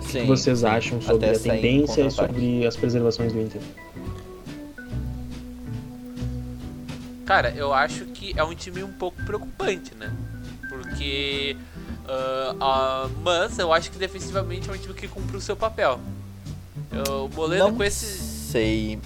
[0.00, 0.66] Sim, vocês sim.
[0.66, 3.62] acham sobre Até a tendência e sobre as preservações do Inter?
[7.24, 10.12] Cara, eu acho que é um time um pouco preocupante, né?
[10.82, 11.54] Porque.
[12.08, 16.00] ah, ah, mas eu acho que defensivamente é um time que cumpre o seu papel.
[16.90, 18.06] Eu- O Moledo Não com esse.
[18.50, 18.98] sei.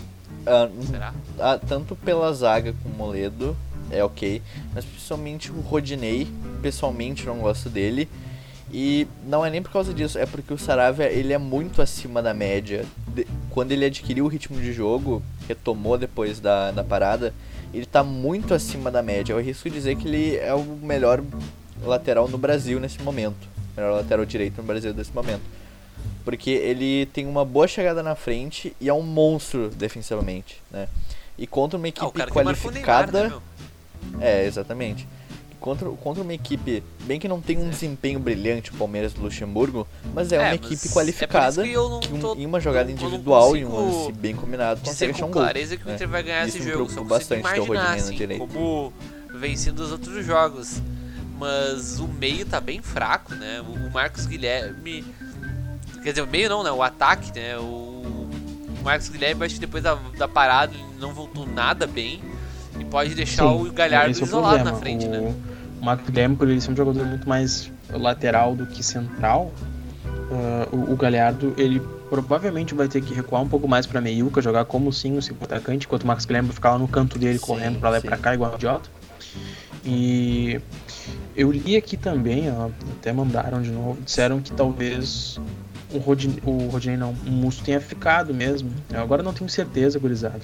[0.46, 1.12] Ah, Será?
[1.40, 3.56] ah, tanto pela zaga com o Moledo,
[3.90, 4.40] é ok.
[4.72, 6.28] Mas principalmente o Rodinei,
[6.62, 8.08] pessoalmente não gosto dele.
[8.72, 12.20] E não é nem por causa disso, é porque o Saravia ele é muito acima
[12.22, 12.84] da média.
[13.08, 17.32] De- quando ele adquiriu o ritmo de jogo, retomou depois da, da parada,
[17.76, 19.32] ele tá muito acima da média.
[19.32, 21.22] Eu arrisco dizer que ele é o melhor
[21.82, 23.48] lateral no Brasil nesse momento.
[23.76, 25.42] Melhor lateral direito no Brasil nesse momento.
[26.24, 30.88] Porque ele tem uma boa chegada na frente e é um monstro defensivamente, né?
[31.38, 33.28] E contra uma Ah, equipe marcou o Neymar, qualificada.
[33.28, 33.40] né?
[34.20, 35.06] É, exatamente.
[35.60, 39.86] Contra, contra uma equipe, bem que não tem um desempenho brilhante, o Palmeiras do Luxemburgo,
[40.14, 43.56] mas é, É, uma equipe é qualificada isso que que um- em uma jogada individual
[43.56, 45.42] e um lance bem combinado consegue achar um gol.
[45.42, 45.94] clareza que o né?
[45.94, 46.90] Inter vai ganhar Isso esse jogo.
[46.90, 48.46] Só bastante imaginar, assim, direita.
[48.46, 48.92] como
[49.34, 50.80] vencido os outros jogos.
[51.38, 53.60] Mas o meio tá bem fraco, né?
[53.60, 55.04] O Marcos Guilherme.
[56.02, 56.70] Quer dizer, o meio não, né?
[56.70, 57.58] O ataque, né?
[57.58, 57.94] O
[58.80, 62.22] o Marcos Guilherme, acho que depois da, da parada ele não voltou nada bem.
[62.78, 65.34] E pode deixar o Galhardo é isolado na frente, o, né?
[65.80, 69.52] O Guilherme, por ele ser um jogador muito mais lateral do que central,
[70.30, 74.40] ah, o, o Galhardo, ele provavelmente vai ter que recuar um pouco mais pra meiuca,
[74.40, 77.18] jogar como sim o segundo atacante, enquanto o Marcos Guilherme vai ficar lá no canto
[77.18, 78.06] dele, Sim, correndo pra lá e sim.
[78.08, 78.88] pra cá, igual um idiota.
[79.84, 80.60] E
[81.36, 85.38] eu li aqui também, ó, até mandaram de novo, disseram que talvez
[85.96, 88.70] o Rodinei, o Rodinei não, o Musto tenha ficado mesmo.
[88.90, 90.42] Eu agora não tenho certeza, gurizada.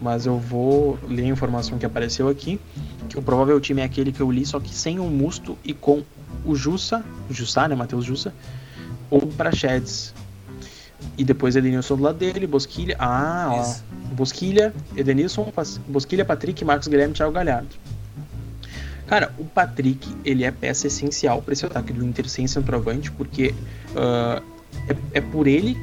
[0.00, 2.60] Mas eu vou ler a informação que apareceu aqui,
[3.08, 5.72] que o provável time é aquele que eu li, só que sem o Musto e
[5.72, 6.02] com
[6.44, 8.34] o Jussa, Jussá, né, Matheus Jussa,
[9.10, 10.14] ou o Prachedes.
[11.16, 13.84] E depois Edenilson do lado dele, Bosquilha, ah, ó, Isso.
[14.12, 15.52] Bosquilha, Edenilson,
[15.88, 17.74] Bosquilha, Patrick, Marcos Guilherme, Thiago Galhardo.
[19.06, 23.54] Cara, o Patrick, ele é peça essencial para esse ataque do Inter sem centroavante, porque
[23.96, 24.40] ah,
[24.88, 25.76] é, é por ele.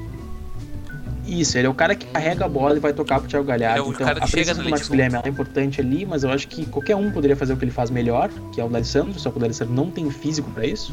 [1.26, 3.80] Isso, ele é o cara que carrega a bola e vai tocar pro Thiago Galhardo.
[3.80, 6.24] Ele é o então, cara que a presença do de Guilherme é importante ali, mas
[6.24, 8.70] eu acho que qualquer um poderia fazer o que ele faz melhor, que é o
[8.70, 10.92] D'Alessandro, só que o D'Alessandro não tem físico para isso.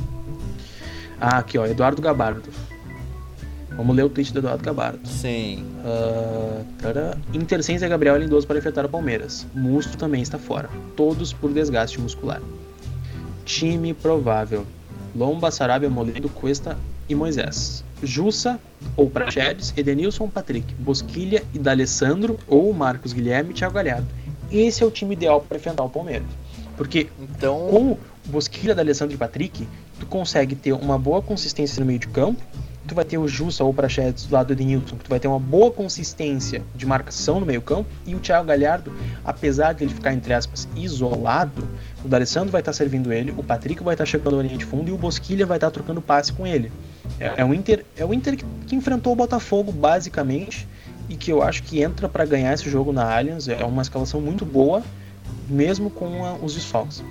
[1.18, 2.50] Ah, aqui ó, Eduardo Gabardo.
[3.76, 5.06] Vamos ler o tweet do Eduardo Gabardo.
[5.08, 5.64] Sim.
[6.78, 7.16] Tará.
[7.32, 9.46] Inter sem Zé Gabriel e Lindoso para enfrentar o Palmeiras.
[9.54, 10.68] Musto também está fora.
[10.96, 12.40] Todos por desgaste muscular.
[13.44, 14.66] Time provável.
[15.14, 16.76] Lomba, Sarabia, Moledo, Cuesta,
[17.08, 17.84] e Moisés.
[18.02, 18.60] Jussa
[18.96, 24.06] ou Praxedes, Edenilson, Patrick, Bosquilha e D'Alessandro ou Marcos Guilherme e Thiago Galhardo.
[24.50, 26.28] Esse é o time ideal para enfrentar o Palmeiras.
[26.76, 29.66] Porque Então, com Bosquilha, D'Alessandro e Patrick,
[29.98, 32.42] tu consegue ter uma boa consistência no meio de campo.
[32.86, 35.18] Tu vai ter o Jussa ou o Praxedes do lado do Edenilson, que tu vai
[35.18, 37.88] ter uma boa consistência de marcação no meio campo.
[38.06, 38.92] E o Thiago Galhardo,
[39.24, 41.66] apesar de ele ficar, entre aspas, isolado,
[42.04, 44.88] o D'Alessandro vai estar servindo ele, o Patrick vai estar chegando na linha de fundo
[44.88, 46.70] e o Bosquilha vai estar trocando passe com ele.
[47.18, 50.68] É, é o Inter, é o Inter que, que enfrentou o Botafogo, basicamente,
[51.08, 53.48] e que eu acho que entra para ganhar esse jogo na Allianz.
[53.48, 54.82] É uma escalação muito boa,
[55.48, 57.02] mesmo com a- os desfalques.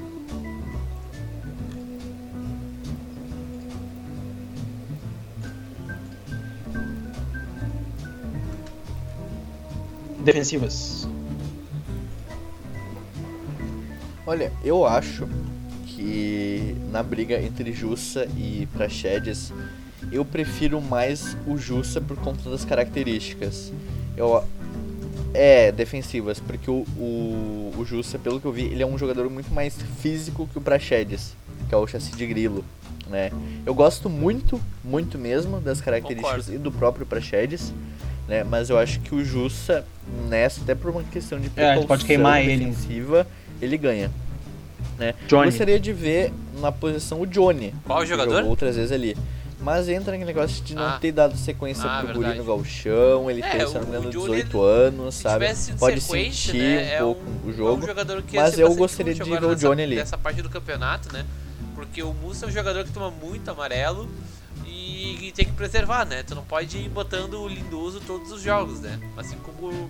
[10.25, 11.07] Defensivas.
[14.25, 15.27] olha, eu acho
[15.85, 19.53] que na briga entre Jussa e Praxedes,
[20.11, 23.71] eu prefiro mais o Jussa por conta das características.
[24.17, 24.43] Eu
[25.33, 29.29] é defensivas, porque o, o, o Jussa, pelo que eu vi, ele é um jogador
[29.29, 31.35] muito mais físico que o Praxedes,
[31.67, 32.63] que é o chassi de grilo,
[33.07, 33.31] né?
[33.65, 36.55] Eu gosto muito, muito mesmo das características Concordo.
[36.55, 37.73] e do próprio Praxedes,
[38.27, 38.43] né?
[38.43, 39.85] Mas eu acho que o Jussa
[40.29, 42.65] nessa, até por uma questão de É, pode queimar propulsão ele.
[42.71, 43.27] defensiva,
[43.61, 44.11] ele ganha.
[44.97, 45.13] Né?
[45.27, 45.45] Johnny.
[45.49, 47.73] Gostaria de ver na posição o Johnny.
[47.85, 48.35] Qual que jogador?
[48.35, 49.17] Jogou outras vezes ali.
[49.59, 50.97] Mas entra naquele negócio de não Ah.
[51.01, 52.39] ter dado sequência Ah, pro Guri verdade.
[52.39, 55.45] no galchão, ele É, tem, se não me engano, o Johnny, 18 anos, Se sabe?
[55.79, 57.85] Pode sentir né, um é pouco um, o É um jogo.
[57.87, 59.95] jogador que ia mas eu gostaria de ver o nessa- Johnny ali.
[59.95, 61.25] Nessa parte do campeonato, né?
[61.73, 64.07] Porque o Mussa é um jogador que toma muito amarelo
[64.95, 66.23] e, e tem que preservar, né?
[66.23, 68.99] Tu não pode ir botando o Lindoso todos os jogos, né?
[69.17, 69.89] Assim como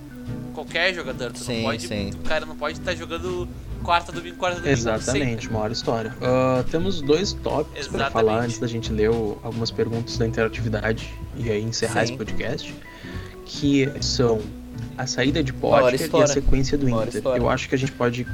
[0.54, 1.32] qualquer jogador.
[1.32, 2.10] Tu Sim, não pode, sim.
[2.10, 3.48] O cara não pode estar jogando
[3.82, 4.72] quarta, domingo, quarta, domingo.
[4.72, 5.48] Exatamente, sempre.
[5.48, 6.16] uma hora história.
[6.20, 11.12] Ah, temos dois tópicos para falar antes da gente ler o- algumas perguntas da interatividade
[11.36, 12.12] e aí encerrar Sim.
[12.12, 12.74] esse podcast,
[13.44, 14.40] que são
[14.98, 17.22] a saída de Potker e a sequência do Inter.
[17.36, 18.26] Eu acho que a gente pode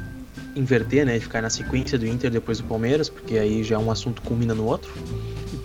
[0.55, 4.21] inverter, né, ficar na sequência do Inter depois do Palmeiras, porque aí já um assunto
[4.21, 4.91] culmina no outro.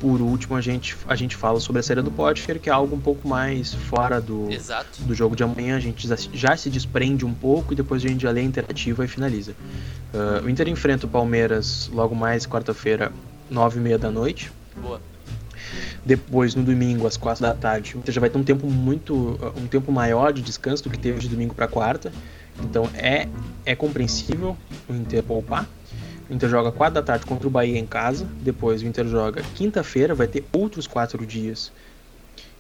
[0.01, 2.95] Por último a gente a gente fala sobre a saída do Potker, que é algo
[2.95, 5.03] um pouco mais fora do Exato.
[5.03, 8.09] do jogo de amanhã, a gente já- já se desprende um pouco e depois a
[8.09, 9.55] gente já lê a interativa e finaliza.
[10.15, 13.11] Ah, o Inter enfrenta o Palmeiras logo mais quarta-feira,
[13.51, 14.53] nove e meia da noite.
[14.81, 15.01] Boa.
[16.05, 19.39] Depois, no domingo, às quatro da tarde, o Inter já vai ter um tempo muito.
[19.57, 22.13] um tempo maior de descanso do que teve de domingo para quarta.
[22.63, 23.29] Então é,
[23.65, 24.57] é compreensível
[24.89, 25.69] o Inter poupar.
[26.29, 28.27] O Inter joga quatro da tarde contra o Bahia em casa.
[28.43, 31.73] Depois o Inter joga quinta-feira, vai ter outros quatro dias.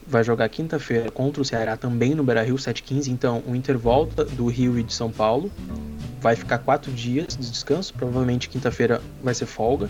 [0.07, 3.09] Vai jogar quinta-feira contra o Ceará também no Beira Rio, 7h15.
[3.09, 5.51] Então o Inter volta do Rio e de São Paulo.
[6.21, 7.93] Vai ficar quatro dias de descanso.
[7.93, 9.89] Provavelmente quinta-feira vai ser folga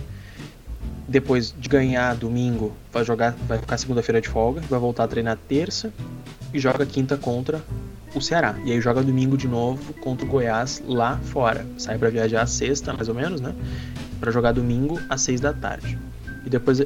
[1.09, 5.39] depois de ganhar domingo, vai jogar, vai ficar segunda-feira de folga, vai voltar a treinar
[5.49, 5.91] terça
[6.53, 7.62] e joga quinta contra
[8.14, 8.54] o Ceará.
[8.64, 11.66] E aí joga domingo de novo contra o Goiás lá fora.
[11.76, 13.54] Sai para viajar sexta, mais ou menos, né?
[14.20, 15.98] Para jogar domingo às seis da tarde.
[16.44, 16.80] E depois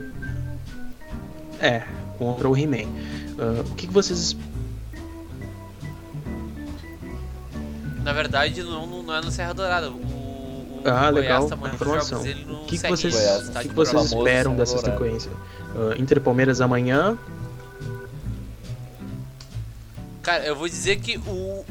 [1.61, 1.83] é
[2.19, 2.89] contra o He-Man.
[3.39, 4.37] Ah, o que, que vocês
[8.03, 9.91] Na verdade, não, não é no Serra Dourada.
[9.91, 12.19] O, o Ah, Goiás legal, tá informação.
[12.19, 14.79] jogos dele no O que, que vocês, Goiás, o que estádio que vocês esperam dessa
[14.79, 15.31] sequência?
[15.77, 17.17] Ah, Inter Palmeiras amanhã.
[20.23, 21.65] Cara, eu vou dizer que o.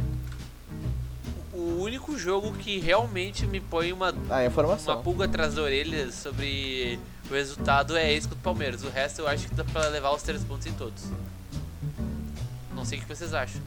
[1.53, 5.01] O único jogo que realmente me põe uma, Ah, uma informação.
[5.03, 6.97] pulga atrás da orelha sobre
[7.29, 8.83] o resultado é esse contra o Palmeiras.
[8.83, 11.03] O resto eu acho que dá pra levar os três pontos em todos.
[12.73, 13.61] Não sei o que vocês acham.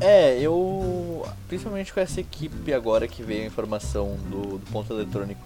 [0.00, 1.26] É, eu.
[1.48, 5.40] Principalmente com essa equipe agora que veio a informação do, do ponto eletrônico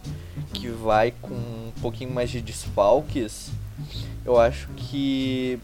[0.52, 3.50] que vai com um pouquinho mais de desfalques,
[4.24, 5.58] eu acho que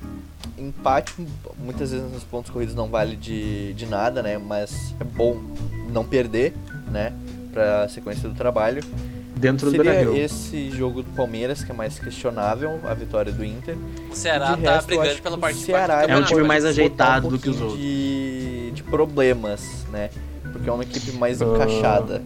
[0.57, 1.15] empate
[1.59, 4.39] muitas vezes nos pontos corridos não vale de, de nada, né?
[4.39, 5.41] Mas é bom
[5.91, 6.55] não perder,
[6.91, 7.13] né?
[7.53, 8.83] Pra sequência do trabalho.
[9.39, 10.17] Dentro do Seria Rio.
[10.17, 13.77] esse jogo do Palmeiras que é mais questionável, a vitória do Inter.
[14.11, 16.65] O Ceará tá resto, eu brigando pela que parte Ceará do É um time mais
[16.65, 20.09] ajeitado um do que os pouquinho De, de problemas, né?
[20.53, 21.45] Porque é uma equipe mais Ah.
[21.45, 22.23] encaixada,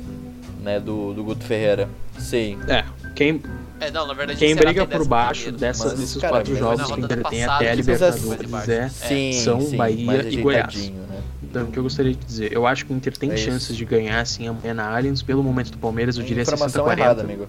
[0.62, 0.78] né?
[0.78, 1.88] Do, do Guto Ferreira.
[2.16, 2.58] Sim.
[2.68, 2.84] É,
[3.16, 3.42] quem,
[3.80, 5.58] É, não, na verdade, quem o Ceará briga por baixo primeiro.
[5.58, 7.86] dessas, Mas, desses cara, quatro jogos que o rodada Inter tem passada, até a eles
[7.86, 8.22] Libertadores
[8.61, 10.88] fizeram é Sim, São sim, Bahia e Goiás.
[10.90, 11.20] Né?
[11.51, 12.53] Então, o que eu gostaria de dizer?
[12.53, 13.44] Eu acho que o Inter tem É isso.
[13.46, 15.20] chances de ganhar assim amanhã na Allianz.
[15.20, 16.98] Pelo momento do Palmeiras, eu diria Informação 60-40.
[16.98, 17.48] errada, amigo.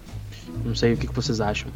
[0.65, 1.69] Não sei o que, que vocês acham.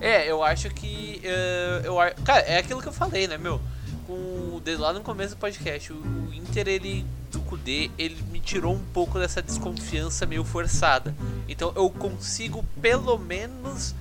[0.00, 1.22] É, eu acho que.
[1.24, 3.60] Uh, eu, cara, é aquilo que eu falei, né, meu?
[4.06, 7.04] Com, desde lá no começo do podcast, o, o Inter, ele.
[7.30, 11.14] Do Kudê, ele me tirou um pouco dessa desconfiança meio forçada.
[11.48, 13.94] Então eu consigo, pelo menos.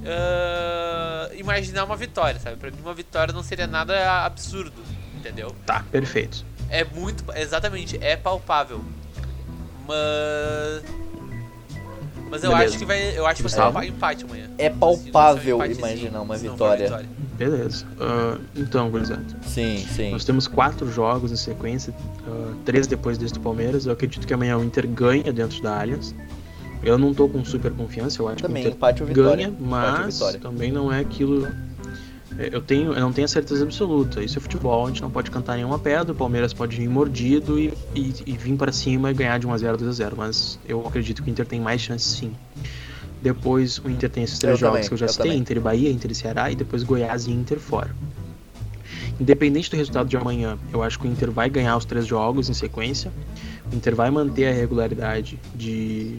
[0.00, 2.56] Uh, imaginar uma vitória, sabe?
[2.56, 4.82] Pra mim, uma vitória não seria nada absurdo,
[5.14, 5.54] entendeu?
[5.66, 6.44] Tá, perfeito.
[6.70, 7.24] É muito.
[7.34, 8.80] Exatamente, é palpável.
[9.86, 10.82] Mas.
[12.30, 12.68] Mas eu Beleza.
[12.68, 13.18] acho que vai.
[13.18, 14.48] Eu acho que vai ser um empate amanhã.
[14.56, 16.84] É palpável imaginar uma vitória.
[16.84, 17.08] vitória.
[17.36, 17.86] Beleza.
[17.98, 19.24] Uh, então, gurizada.
[19.46, 20.12] Sim, sim.
[20.12, 21.92] Nós temos quatro jogos em sequência,
[22.26, 23.86] uh, três depois desse do Palmeiras.
[23.86, 26.14] Eu acredito que amanhã o Inter ganha dentro da Allianz.
[26.82, 29.48] Eu não tô com super confiança, eu acho também, que o Inter empate ou vitória.
[29.48, 31.46] ganha, mas também não é aquilo
[32.38, 34.22] é, eu tenho, eu não tenho a certeza absoluta.
[34.22, 36.12] Isso é futebol, a gente não pode cantar nenhuma pedra.
[36.12, 39.76] O Palmeiras pode vir mordido e, e, e vir para cima e ganhar de 1x0,
[39.76, 40.12] 2x0.
[40.16, 42.32] Mas eu acredito que o Inter tem mais chances sim.
[43.20, 45.40] Depois o Inter tem esses três eu jogos também, que eu já eu citei: também.
[45.40, 47.94] Inter e Bahia, Inter e Ceará, e depois Goiás e Inter fora.
[49.20, 52.48] Independente do resultado de amanhã, eu acho que o Inter vai ganhar os três jogos
[52.48, 53.12] em sequência.
[53.70, 56.18] O Inter vai manter a regularidade de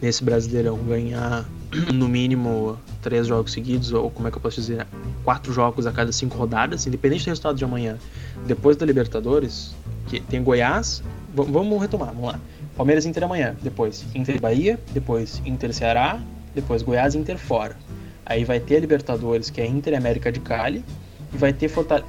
[0.00, 1.44] nesse Brasileirão ganhar
[1.92, 4.86] no mínimo três jogos seguidos, ou como é que eu posso dizer,
[5.24, 7.98] quatro jogos a cada cinco rodadas, independente do resultado de amanhã,
[8.46, 9.74] depois da Libertadores,
[10.06, 11.02] que tem Goiás,
[11.34, 12.40] vamos retomar, vamos lá.
[12.76, 16.20] Palmeiras Inter amanhã, depois Inter Bahia, depois Inter Ceará,
[16.54, 17.76] depois Goiás Inter fora.
[18.24, 20.84] Aí vai ter a Libertadores, que é Inter América de Cali,
[21.32, 22.06] e vai ter Fortaleza.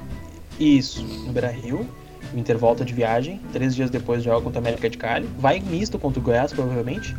[0.58, 1.86] Isso, no.
[2.32, 5.28] O Inter volta de viagem, três dias depois joga contra a América de Cali.
[5.38, 7.14] Vai misto contra o Goiás, provavelmente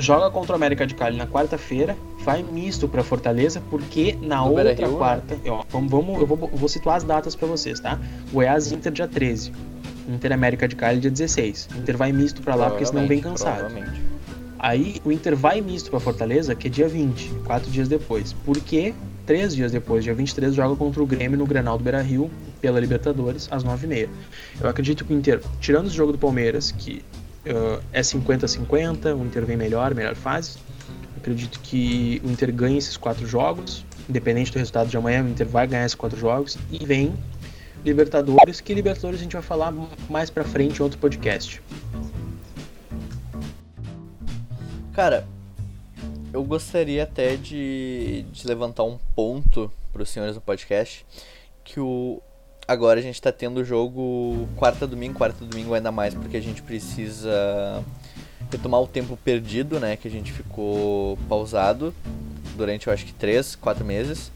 [0.00, 4.52] joga contra o América de Cali na quarta-feira, vai misto para Fortaleza, porque na no
[4.52, 7.98] outra quarta, ó, vamos, vamos, eu vou, vou situar as datas para vocês, tá?
[8.32, 9.52] Goiás Inter dia 13,
[10.08, 11.68] Inter América de Cali dia 16.
[11.78, 13.72] Inter vai misto para lá porque senão vem cansado.
[14.58, 18.34] Aí o Inter vai misto para Fortaleza, que é dia 20, quatro dias depois.
[18.44, 18.94] Porque
[19.24, 22.30] três dias depois, dia 23, joga contra o Grêmio no Grenal do Beira-Rio
[22.60, 24.08] pela Libertadores às 9h30.
[24.60, 27.02] Eu acredito que o Inter, tirando o jogo do Palmeiras, que
[27.50, 30.58] uh, é 50-50, o Inter vem melhor, melhor fase.
[31.16, 35.46] Acredito que o Inter ganha esses quatro jogos, independente do resultado de amanhã, o Inter
[35.46, 37.14] vai ganhar esses quatro jogos e vem
[37.84, 39.72] Libertadores, que Libertadores a gente vai falar
[40.08, 41.62] mais pra frente em outro podcast.
[44.92, 45.26] Cara,
[46.32, 51.06] eu gostaria até de, de levantar um ponto para os senhores do podcast
[51.64, 52.20] que o
[52.70, 56.40] agora a gente tá tendo o jogo quarta domingo, quarta domingo ainda mais, porque a
[56.40, 57.84] gente precisa
[58.48, 59.96] retomar o tempo perdido, né?
[59.96, 61.92] Que a gente ficou pausado
[62.56, 64.30] durante eu acho que 3, 4 meses.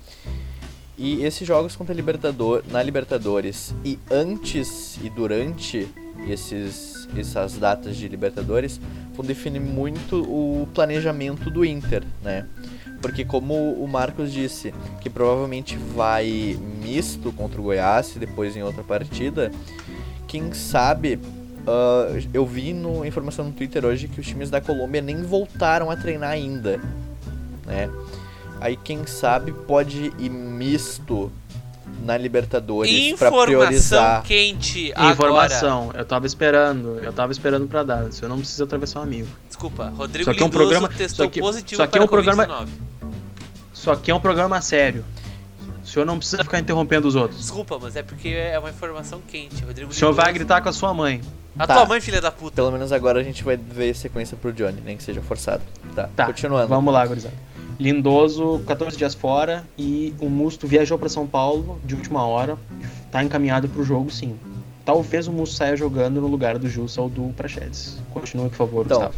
[0.98, 5.88] E esses jogos contra Libertador, na Libertadores e antes e durante
[6.28, 8.80] esses, essas datas de Libertadores
[9.12, 12.48] vão definir muito o planejamento do Inter, né?
[13.04, 18.62] Porque como o Marcos disse, que provavelmente vai misto contra o Goiás e depois em
[18.62, 19.52] outra partida,
[20.26, 25.02] quem sabe uh, eu vi no informação no Twitter hoje que os times da Colômbia
[25.02, 26.80] nem voltaram a treinar ainda,
[27.66, 27.90] né?
[28.58, 31.30] Aí quem sabe pode ir misto
[32.04, 34.22] na Libertadores para priorizar.
[34.22, 35.90] quente Informação.
[35.94, 38.04] Eu tava esperando, eu tava esperando para dar.
[38.04, 39.28] Você não precisa atravessar um amigo.
[39.48, 42.66] Desculpa, Rodrigo Só que é um programa, testou aqui, positivo só que é um programa,
[43.72, 45.04] Isso aqui é um programa sério.
[45.82, 47.40] O senhor não precisa ficar interrompendo os outros.
[47.40, 49.62] Desculpa, mas é porque é uma informação quente.
[49.62, 51.20] Rodrigo o senhor vai gritar com a sua mãe.
[51.58, 51.74] A tá.
[51.74, 52.56] tua mãe, filha da puta.
[52.56, 55.62] Pelo menos agora a gente vai ver sequência pro Johnny, nem que seja forçado.
[55.94, 56.26] Tá, tá.
[56.26, 56.66] continuando.
[56.66, 57.34] Vamos lá, gurizada.
[57.78, 62.56] Lindoso, 14 dias fora e o Musto viajou para São Paulo de última hora.
[63.10, 64.36] Tá encaminhado pro jogo, sim.
[64.84, 67.98] Talvez o Musto saia jogando no lugar do Jussa ou do Prachedes.
[68.12, 69.16] Continue, por favor, então, Gustavo.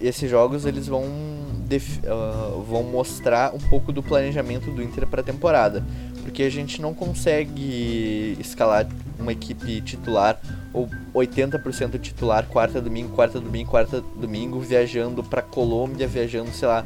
[0.00, 5.24] Esses jogos eles vão, uh, vão mostrar um pouco do planejamento do Inter para a
[5.24, 5.84] temporada.
[6.22, 8.86] Porque a gente não consegue escalar
[9.18, 10.40] uma equipe titular
[10.72, 16.84] ou 80% titular quarta domingo, quarta domingo, quarta domingo, viajando para Colômbia, viajando, sei lá,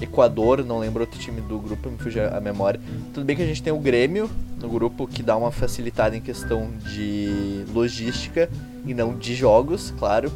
[0.00, 2.80] Equador, não lembro outro time do grupo, me fugiu a memória.
[3.12, 4.30] Tudo bem que a gente tem o Grêmio
[4.60, 8.48] no grupo que dá uma facilitada em questão de logística
[8.86, 10.30] e não de jogos, claro.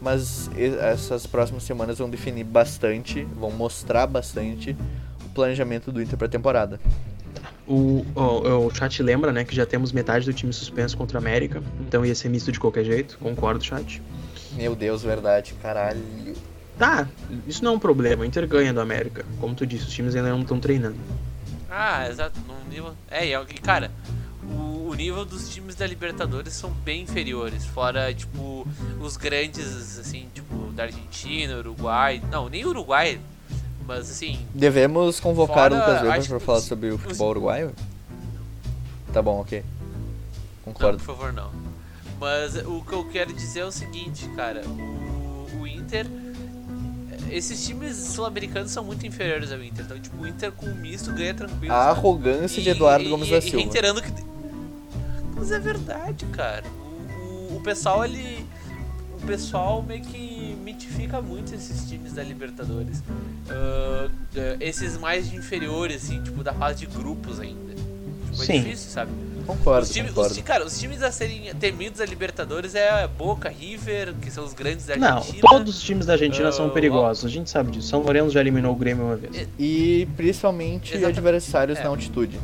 [0.00, 4.76] Mas essas próximas semanas vão definir bastante, vão mostrar bastante
[5.24, 6.80] o planejamento do Inter para a temporada.
[7.66, 11.20] O, o, o, chat lembra, né, que já temos metade do time suspenso contra a
[11.20, 14.02] América, então ia ser misto de qualquer jeito, concordo, chat.
[14.54, 16.02] Meu Deus, verdade, caralho.
[16.82, 17.06] Tá,
[17.46, 18.22] isso não é um problema.
[18.22, 19.24] O Inter ganha do América.
[19.40, 20.96] Como tu disse, os times ainda não estão treinando.
[21.70, 22.40] Ah, exato.
[22.40, 22.92] No nível...
[23.08, 23.88] É, e cara,
[24.42, 27.64] o, o, nível dos times da Libertadores são bem inferiores.
[27.66, 28.66] Fora, tipo,
[29.00, 32.20] os grandes, assim, tipo, da Argentina, Uruguai.
[32.32, 33.20] Não, nem Uruguai.
[33.86, 37.30] Mas assim, Devemos convocar Fora, o Lucas Weber pra falar os- sobre o os- futebol
[37.30, 37.72] uruguaio?
[39.12, 39.62] Tá bom, ok.
[40.66, 40.98] não, Concordo.
[40.98, 41.50] por favor, não.
[42.18, 46.06] Mas o que eu quero dizer é o seguinte, cara, o, o Inter.
[47.32, 49.84] Esses times sul-americanos são muito inferiores ao Inter.
[49.84, 51.72] Então, tipo, o Inter com o misto ganha tranquilo.
[51.72, 51.98] A sabe?
[51.98, 53.58] arrogância de E- Eduardo e- Gomes e- da e Silva.
[53.58, 54.12] reiterando que.
[55.34, 56.64] Mas é verdade, cara.
[57.18, 58.46] O, o, o pessoal, ele.
[59.22, 63.02] O pessoal meio que mitifica muito esses times da Libertadores.
[63.48, 64.08] Ah,
[64.60, 67.72] esses mais inferiores, assim, tipo, da fase de grupos ainda.
[67.74, 68.62] Tipo, é Sim.
[68.62, 69.12] difícil, sabe?
[69.46, 70.34] Concordo, Os times, os, concordo.
[70.36, 74.52] ti- cara, os times a serem temidos da Libertadores é Boca, River, que são os
[74.54, 75.42] grandes da Não, Argentina.
[75.48, 77.24] todos os times da Argentina são Ah, perigosos.
[77.24, 77.88] A gente sabe disso.
[77.88, 79.48] São Lourenço já eliminou o Grêmio uma vez.
[79.58, 81.18] E principalmente Exatamente.
[81.18, 81.82] adversários É.
[81.82, 82.36] na altitude.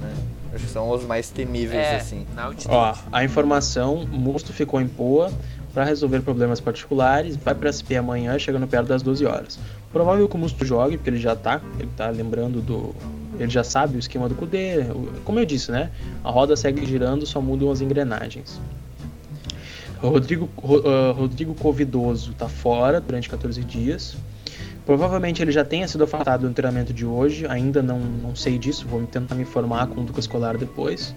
[0.00, 0.14] né?
[0.54, 2.26] Acho que são os mais temíveis, É, assim.
[2.34, 2.74] na altitude.
[2.74, 5.30] Ó, a informação, Musto ficou em Poa
[5.74, 9.58] para resolver problemas particulares, vai para SP amanhã, chegando perto das 12 horas.
[9.92, 12.94] Provável que o Musto jogue, porque ele já tá, ele tá lembrando do
[13.38, 15.90] ele já sabe o esquema do Cudê, o- como eu disse, né?
[16.24, 18.60] A roda segue girando, só mudam as engrenagens.
[20.00, 24.16] Rodrigo, Ro- ah, Rodrigo Covidoso tá fora durante 14 dias.
[24.84, 28.86] Provavelmente ele já tenha sido afastado do treinamento de hoje, ainda não, não sei disso,
[28.86, 31.14] vou tentar me informar com o Lucas Colar depois.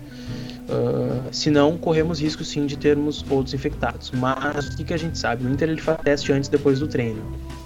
[0.68, 4.12] Uh, se não, corremos risco sim de termos outros infectados.
[4.12, 5.46] Mas o que, que a gente sabe?
[5.46, 7.22] O Inter ele faz teste antes e depois do treino.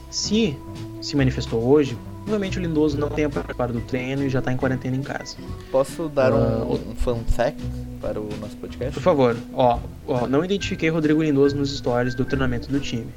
[0.09, 0.57] Se
[1.01, 4.57] se manifestou hoje, provavelmente o Lindoso não tenha participado do treino e já está em
[4.57, 5.35] quarentena em casa.
[5.71, 7.61] Posso dar Ah, um, o- um fun fact
[8.01, 8.93] para o nosso podcast?
[8.93, 13.07] Por favor, ó, ó, não identifiquei Rodrigo Lindoso nos stories do treinamento do time.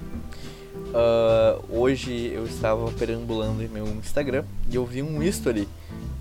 [0.95, 5.69] Ah, hoje eu estava perambulando em meu Instagram e eu vi um history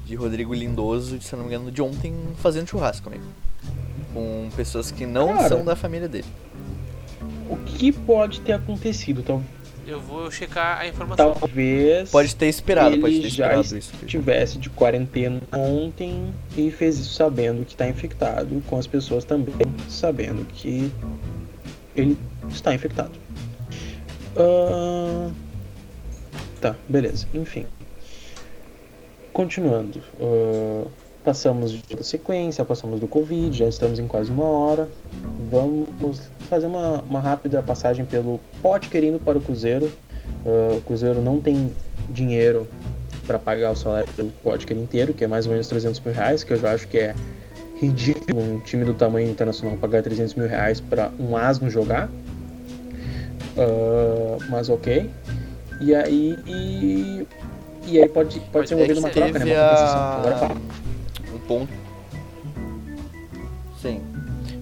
[0.06, 3.24] de Rodrigo Lindoso, se não me engano, de ontem fazendo churrasco comigo.
[4.14, 5.50] Com pessoas que não Cara.
[5.50, 6.26] são da família dele.
[7.50, 9.22] O que pode ter acontecido?
[9.24, 9.42] Tal-
[9.88, 11.34] Eu vou checar a informação.
[11.34, 13.92] Talvez Pode ter esperado, pode ter já esperado isso.
[13.92, 14.06] filho.
[14.06, 19.54] estivesse de quarentena ontem e fez isso sabendo que está infectado, com as pessoas também
[19.88, 20.92] sabendo que
[21.96, 22.18] ele
[22.50, 23.12] está infectado.
[24.38, 25.30] Ah,
[26.60, 27.28] Tá, beleza.
[27.34, 27.68] Enfim.
[29.32, 30.02] Continuando.
[30.20, 30.88] ah,
[31.24, 34.90] passamos da sequência, passamos do Covid, já estamos em quase uma hora.
[35.52, 39.92] Vamos fazer uma, uma rápida passagem pelo pote querendo para o Cruzeiro.
[40.46, 41.72] Ah, o Cruzeiro não tem
[42.10, 42.68] dinheiro
[43.26, 46.44] para pagar o salário do Potker inteiro, que é mais ou menos 300 mil reais,
[46.44, 47.16] que eu já acho que é
[47.78, 52.10] ridículo um time do tamanho internacional pagar 300 mil reais para um asno jogar.
[53.58, 55.10] Ah, mas ok.
[55.82, 56.38] E aí.
[56.46, 57.28] E,
[57.88, 59.46] e aí pode, pode Mas ser envolvido uma troca, né?
[59.46, 60.02] Uma compensação.
[60.20, 60.38] Agora a...
[60.38, 60.56] fala.
[61.34, 61.74] um ponto.
[63.82, 64.02] Sim.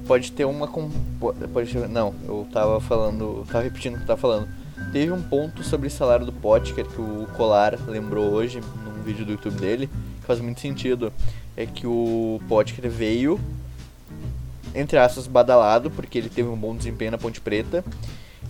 [0.08, 0.68] Pode ter uma.
[0.68, 1.88] Pode ter...
[1.88, 3.46] Não, eu tava falando.
[3.48, 4.48] Tava repetindo o que eu tava falando.
[4.92, 9.26] Teve um ponto sobre o salário do Potker que o Colar lembrou hoje num vídeo
[9.26, 9.90] do YouTube dele,
[10.20, 11.12] que faz muito sentido.
[11.56, 13.40] É que o Potker veio,
[14.76, 17.84] entre aspas, badalado, porque ele teve um bom desempenho na Ponte Preta.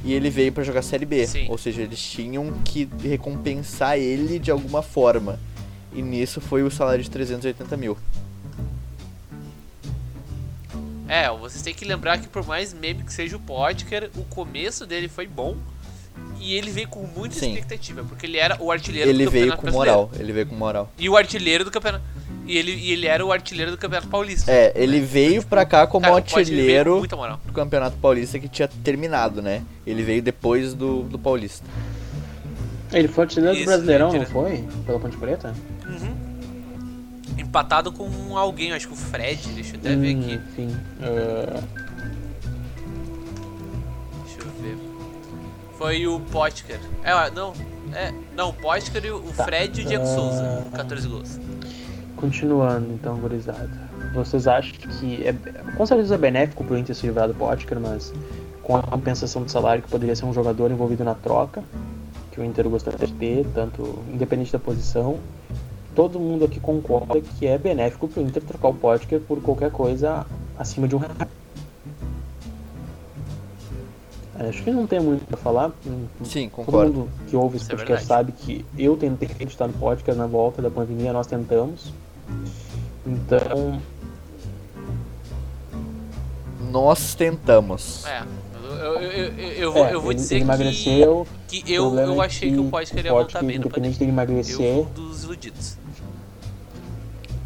[0.03, 1.25] E ele veio pra jogar Série B.
[1.25, 1.47] Sim.
[1.49, 5.39] Ou seja, eles tinham que recompensar ele de alguma forma.
[5.93, 7.97] E nisso foi o salário de 380 mil.
[11.07, 14.85] É, vocês têm que lembrar que por mais meme que seja o Potker, o começo
[14.85, 15.55] dele foi bom.
[16.39, 17.49] E ele veio com muita Sim.
[17.49, 20.01] expectativa, porque ele era o artilheiro Ele do veio Campeonato com Brasileiro.
[20.01, 20.19] moral.
[20.19, 20.91] Ele veio com moral.
[20.99, 22.03] E o artilheiro do campeonato.
[22.45, 24.51] E ele, e ele era o artilheiro do Campeonato Paulista.
[24.51, 27.01] É, ele veio pra cá como Cara, veio artilheiro
[27.45, 29.63] do Campeonato Paulista que tinha terminado, né?
[29.87, 31.65] Ele veio depois do, do Paulista.
[32.91, 34.63] Ele foi artilheiro do Isso, Brasileirão, não foi?
[34.85, 35.55] Pela Ponte Preta?
[37.53, 40.33] Empatado com alguém, acho que o Fred, deixa eu até ver Hum, aqui.
[40.33, 40.75] Enfim.
[41.03, 41.61] ah,
[44.25, 44.77] Deixa eu ver.
[45.77, 46.79] Foi o Potker.
[47.03, 47.53] É, ó, não.
[47.93, 49.43] É, não, o Potker, e o Tá.
[49.43, 50.07] Fred e o Diego Ah.
[50.07, 51.39] Souza, 14 gols.
[52.15, 53.69] Continuando, então, gurizada.
[54.15, 55.33] Vocês acham que é,
[55.77, 58.11] com certeza é benéfico pro Inter se livrar do Potker, mas
[58.63, 61.63] com a compensação de salário que poderia ser um jogador envolvido na troca,
[62.31, 65.19] que o Inter gostaria de ter, tanto independente da posição,
[65.95, 70.25] todo mundo aqui concorda que é benéfico pro Inter trocar o Potker por qualquer coisa
[70.57, 71.11] acima de um real.
[74.35, 75.71] Acho que não tem muito pra falar.
[76.23, 76.93] Sim, Todo concordo.
[76.93, 78.31] mundo que ouve esse Isso é podcast verdade.
[78.31, 81.93] sabe que eu tentei acreditar no podcast na volta da pandemia, nós tentamos.
[83.05, 83.79] Então,
[86.71, 88.03] Nós tentamos.
[88.05, 88.23] É,
[88.55, 91.27] eu, eu, eu, eu, eu vou, é, eu vou ele, dizer ele que, emagreceu.
[91.47, 93.99] que o eu, eu é achei que o Potker ia o voltar bem no independente
[93.99, 93.99] pandemia.
[93.99, 95.77] dele Eu emagrecer, fui um dos iludidos.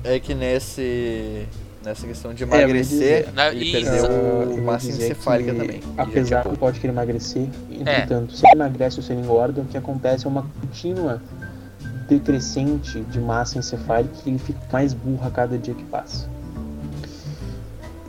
[0.08, 1.46] É que nesse.
[1.84, 2.84] Nessa questão de É, emagrecer,
[3.24, 3.34] dizer.
[3.34, 5.80] Na- ele e- perdeu Ah, massa encefálica que, também.
[5.80, 6.58] que já Apesar tinha do pouco.
[6.74, 7.76] Potker emagrecer, É.
[7.76, 11.22] entretanto, se ele emagrece ou se ele engorda, o que acontece é uma contínua
[12.10, 16.28] decrescente de massa encefálica e ele fica mais burro a cada dia que passa.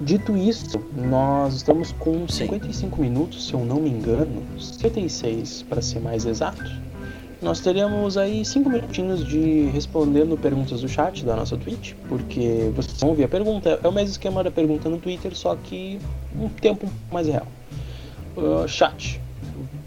[0.00, 2.44] Dito isso, nós estamos com Sim.
[2.46, 6.64] 55 minutos, se eu não me engano, 56 para ser mais exato.
[7.40, 13.00] Nós teremos aí 5 minutinhos de respondendo perguntas do chat da nossa Twitch, porque vocês
[13.00, 16.00] vão ver a pergunta, é o mesmo esquema da pergunta no Twitter, só que
[16.36, 17.46] um tempo mais real.
[18.36, 19.20] Uh, chat,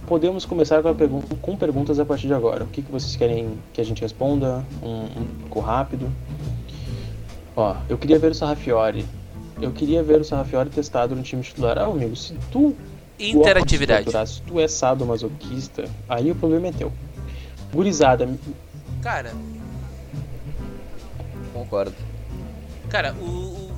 [0.07, 2.63] podemos começar com, pergun com perguntas a partir de agora.
[2.63, 4.65] O que, que vocês querem que a gente responda?
[4.81, 6.09] Um, um pouco rápido.
[7.55, 9.05] Ó, eu queria ver o Sarrafiore.
[9.61, 11.77] Eu queria ver o Sarrafiore testado no time titular.
[11.77, 12.75] Ah, amigo, se tu
[13.19, 14.09] Interatividade.
[14.27, 16.91] se tu é sadomasoquista, aí o problema é teu.
[17.73, 18.27] Gurizada,
[19.01, 19.31] Cara,
[21.53, 21.93] Concordo.
[22.89, 23.71] cara, o, o,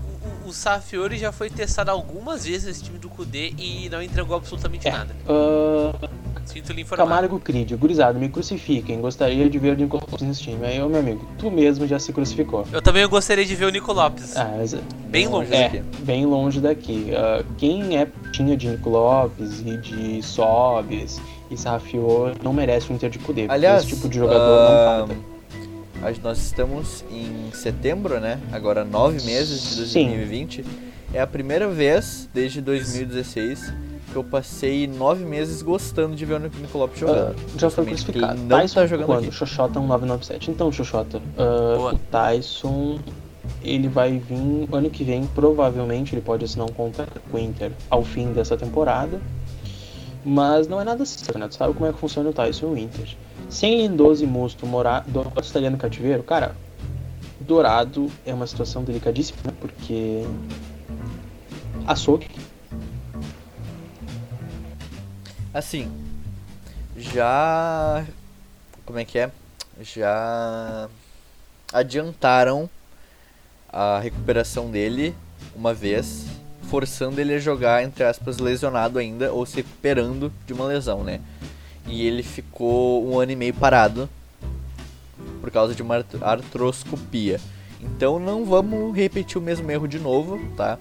[0.46, 4.36] o, o Safiori já foi testado algumas vezes nesse time do Kudê e não entregou
[4.36, 4.92] absolutamente é.
[4.92, 5.16] nada.
[5.28, 6.10] ah,
[6.46, 7.06] Sinto lhe informar.
[7.06, 9.00] Camargo Creed, gurizada, me crucifiquem.
[9.00, 10.66] Gostaria de ver o Nico Lopes nesse time.
[10.66, 12.68] Aí, ô meu amigo, tu mesmo já se crucificou.
[12.72, 14.36] Eu também gostaria de ver o Nico Lopes.
[14.36, 14.74] Ah, mas
[15.08, 15.54] bem longe.
[15.56, 15.84] É, daqui.
[16.04, 17.12] bem longe daqui.
[17.16, 21.22] Ah, quem é tinha de Nico Lopes e de Sobes
[21.54, 25.08] e Sarrafior não merece o Inter de porque Aliás, esse tipo de jogador ah, não
[25.08, 25.34] falta.
[26.08, 28.40] Acho que nós estamos em setembro, né?
[28.52, 30.08] Agora nove meses de Sim.
[30.08, 30.66] 2020.
[31.14, 33.72] É a primeira vez desde 2016
[34.12, 37.36] que eu passei nove meses gostando de ver o Nico Lopes Ah, jogando.
[37.58, 38.40] já foi crucificado.
[38.40, 39.24] Não Tyson tá jogando quando?
[39.26, 39.32] aqui.
[39.32, 40.52] Xoxota 1997.
[40.52, 41.94] Então, Xoxota, ah, Boa.
[41.94, 43.00] o Tyson
[43.64, 47.72] ele vai vir ano que vem, provavelmente ele pode assinar um contrato com o Inter
[47.90, 49.20] ao fim dessa temporada.
[50.26, 51.48] Mas não é nada certo, né?
[51.48, 53.18] Tu sabe como é que funciona o Tyson e o Inter.
[53.50, 56.56] Sem Lindoso e Musto Dourado estaria no cativeiro, cara.
[57.40, 59.54] Dourado é uma situação delicadíssima, né?
[59.60, 60.24] porque
[61.86, 62.30] açougue.
[65.54, 65.92] Assim,
[66.98, 68.06] já.
[68.86, 69.32] Como é que é?
[69.82, 70.90] Já
[71.72, 72.70] adiantaram
[73.70, 75.16] a recuperação dele
[75.56, 76.26] uma vez,
[76.70, 81.20] forçando ele a jogar, entre aspas, lesionado ainda, ou se recuperando de uma lesão, né?
[81.88, 84.10] E ele ficou um ano e meio parado
[85.42, 87.40] por causa de uma art- artroscopia.
[87.82, 90.80] Então não vamos repetir o mesmo erro de novo, tá?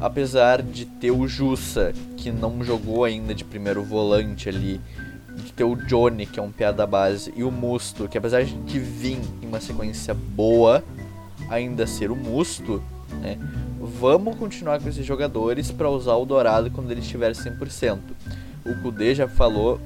[0.00, 4.80] Apesar de ter o Jussa, que não jogou ainda de primeiro volante ali,
[5.36, 8.44] de ter o Johnny, que é um piada da base, e o Musto, que apesar
[8.44, 10.82] de vir em uma sequência boa,
[11.48, 12.82] ainda ser o Musto,
[13.20, 13.38] né?
[13.80, 17.98] Vamos continuar com esses jogadores para usar o Dourado quando ele estiver 100%.
[18.66, 19.80] O Kudê já falou,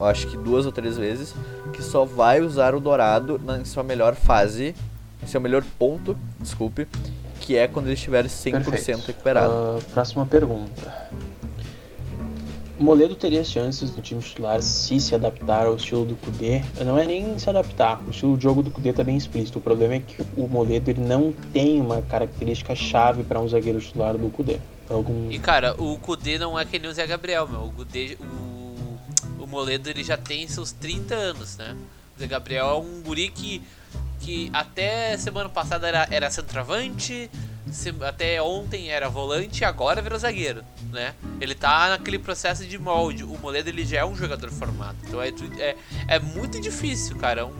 [0.00, 1.32] acho que duas ou três vezes,
[1.72, 4.74] que só vai usar o Dourado na, sua melhor fase,
[5.22, 6.88] em seu melhor ponto, desculpe,
[7.40, 9.06] que é quando ele estiver 100% Perfeito.
[9.06, 9.52] recuperado.
[9.52, 10.92] Ah, próxima pergunta.
[12.78, 16.62] Moledo teria chances no time titular se se adaptar ao estilo do Kudê?
[16.84, 19.58] Não é nem se adaptar, o estilo de jogo do Kudê tá bem explícito.
[19.58, 23.80] O problema é que o Moledo ele não tem uma característica chave para um zagueiro
[23.80, 24.58] titular do Kudê.
[24.90, 25.30] Algum...
[25.30, 27.62] E cara, o Kudê não é que nem o Zé Gabriel, meu.
[27.62, 31.76] O Kudê, o, o Moledo ele já tem seus 30 anos, né?
[32.16, 33.62] O Zé Gabriel é um guri que,
[34.20, 37.30] que até semana passada era, era centroavante,
[37.70, 40.62] se- até ontem era volante e agora virou zagueiro,
[40.92, 41.14] né?
[41.40, 43.24] Ele tá naquele processo de molde.
[43.24, 44.96] O Moledo ele já é um jogador formado.
[45.06, 45.76] Então é, é,
[46.08, 47.46] é muito difícil, cara.
[47.46, 47.52] Um,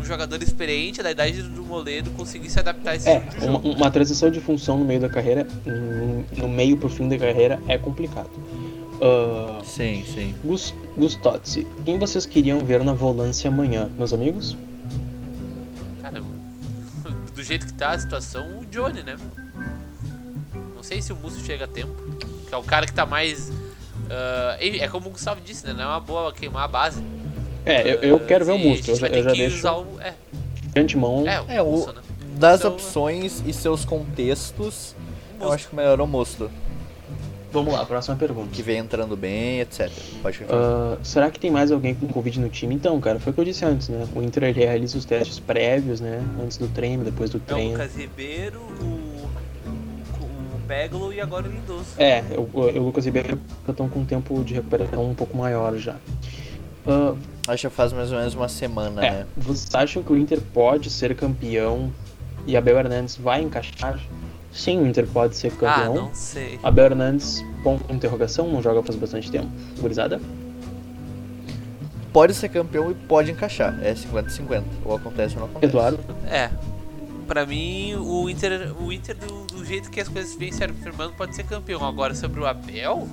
[0.00, 3.44] um jogador experiente da idade do Moledo conseguir se adaptar a esse É, tipo de
[3.46, 3.70] uma, jogo.
[3.72, 7.60] uma transição de função no meio da carreira, no- no meio pro fim da carreira,
[7.68, 8.30] é complicado.
[9.00, 10.34] Ah, Sim, sim.
[10.44, 13.88] Gus, Gustotzi, quem vocês queriam ver na volância amanhã?
[13.96, 14.56] Meus amigos?
[16.00, 16.20] Cara,
[17.34, 19.16] do jeito que tá a situação, o Johnny, né?
[20.82, 21.94] Não sei se o Musso chega a tempo.
[22.48, 23.52] Que é o cara que tá mais.
[24.60, 25.72] e- é como o Gustavo disse, né?
[25.72, 27.00] Não é uma boa queimar a base.
[27.64, 29.30] É, eu, eu Ah, quero ver o a eu gente já, vai eu ter já
[29.30, 29.86] que deixo usar o.
[30.00, 30.12] É,
[30.74, 31.24] de antemão.
[31.28, 32.02] é, o É, o- Musso, né?
[32.34, 34.96] Das Então, opções e seus contextos,
[35.40, 36.50] eu acho que o melhor é o Mosto,
[37.52, 38.48] Vamos lá, próxima pergunta.
[38.50, 39.88] que vem entrando bem, etc.
[40.20, 40.40] Pode.
[40.50, 42.74] Ah, será que tem mais alguém com Covid no time?
[42.74, 44.08] Então, cara, foi o que eu disse antes, né?
[44.16, 46.20] O Inter ele realiza os testes prévios, né?
[46.42, 47.72] Antes do treino, depois do É o treino.
[47.72, 49.01] Lucas Ribeiro, o.
[50.72, 51.84] O Peglo e agora o Lindoso.
[51.98, 55.96] É, o, o Lucas Ribeiro estão com um tempo de recuperação um pouco maior já.
[56.86, 57.14] Ah,
[57.46, 59.26] Acho que faz mais ou menos uma semana, é, né?
[59.36, 61.92] vocês acham que o Inter pode ser campeão
[62.46, 64.00] e Abel Hernandes vai encaixar?
[64.50, 65.94] Sim, o Inter pode ser Ah, campeão.
[65.94, 66.58] não sei.
[66.62, 69.48] Abel Hernandes, ponto de interrogação, não joga faz bastante tempo.
[69.78, 70.20] Gurizada?
[72.14, 73.78] Pode ser campeão e pode encaixar.
[73.82, 74.62] É 50-50.
[74.86, 75.70] Ou acontece ou não acontece.
[75.70, 75.98] Eduardo?
[76.26, 76.50] É.
[77.32, 81.14] Pra mim, o Inter, o Inter do, do jeito que as coisas vêm se afirmando,
[81.14, 81.82] pode ser campeão.
[81.82, 83.08] Agora, sobre o Abel,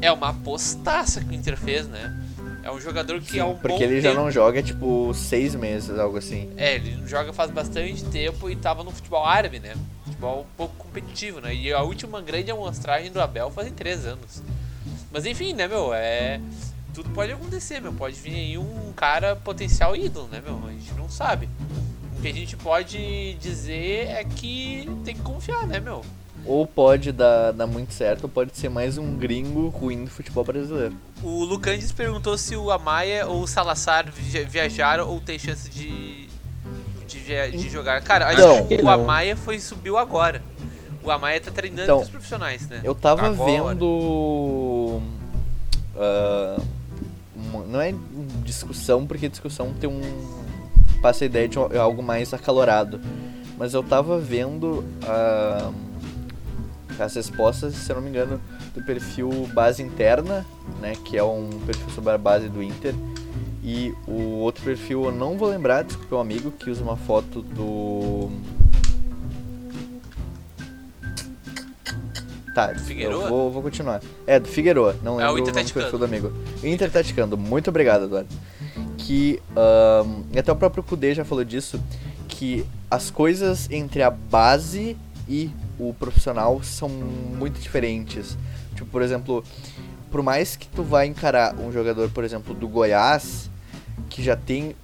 [0.00, 2.18] é uma apostaça que o Inter fez, né?
[2.62, 5.54] É um jogador que Sim, é um porque ele já tempo- não joga, tipo, seis
[5.54, 6.50] meses, algo assim.
[6.56, 9.74] É, ele joga faz bastante tempo e tava no futebol árabe, né?
[10.06, 11.54] Futebol um pouco competitivo, né?
[11.54, 14.42] E a última grande amostragem do Abel fazem três anos.
[15.12, 15.92] Mas enfim, né, meu?
[15.92, 16.40] É.
[16.94, 17.92] Tudo pode acontecer, meu.
[17.92, 20.58] Pode vir aí um cara potencial ídolo, né, meu?
[20.66, 21.46] A gente não sabe.
[22.18, 26.04] O que a gente pode dizer é que tem que confiar, né, meu?
[26.44, 30.42] Ou pode dar, dar muito certo, ou pode ser mais um gringo ruim do futebol
[30.44, 30.94] brasileiro.
[31.22, 36.28] O Lucandes perguntou se o Amaya ou o Salazar via- viajaram ou tem chance de,
[37.06, 38.00] de, via- de jogar.
[38.02, 38.90] Cara, acho que o Não.
[38.90, 40.42] Amaya foi, subiu agora.
[41.04, 42.80] O Amaya tá treinando Então, os profissionais, né?
[42.82, 43.52] Eu tava Agora.
[43.74, 45.00] vendo.
[47.36, 47.94] uma- não é
[48.44, 50.00] discussão, porque discussão tem um.
[50.98, 53.00] Passa a ideia de algo mais acalorado.
[53.56, 55.72] Mas eu tava vendo ah,
[56.98, 58.40] as respostas, se eu não me engano,
[58.74, 60.46] do perfil Base Interna,
[60.80, 60.94] né?
[61.04, 62.94] Que é um perfil sobre a base do Inter.
[63.62, 66.96] E o outro perfil eu não vou lembrar, desculpa, é um amigo que usa uma
[66.96, 68.30] foto do.
[72.54, 73.24] Tá, Figueroa?
[73.24, 74.00] eu vou, vou continuar.
[74.26, 76.32] É, do Figueroa, não É, o lembro Inter o tá nome do perfil do amigo.
[76.64, 78.28] Inter taticando, muito obrigado, Eduardo.
[79.08, 79.40] Que,
[80.34, 81.80] e até o próprio Kudê já falou disso,
[82.28, 88.36] que as coisas entre a base e o profissional são muito diferentes.
[88.74, 89.42] Tipo, por exemplo,
[90.10, 93.48] por mais que tu vá encarar um jogador, por exemplo, do Goiás,
[94.10, 94.76] que já tem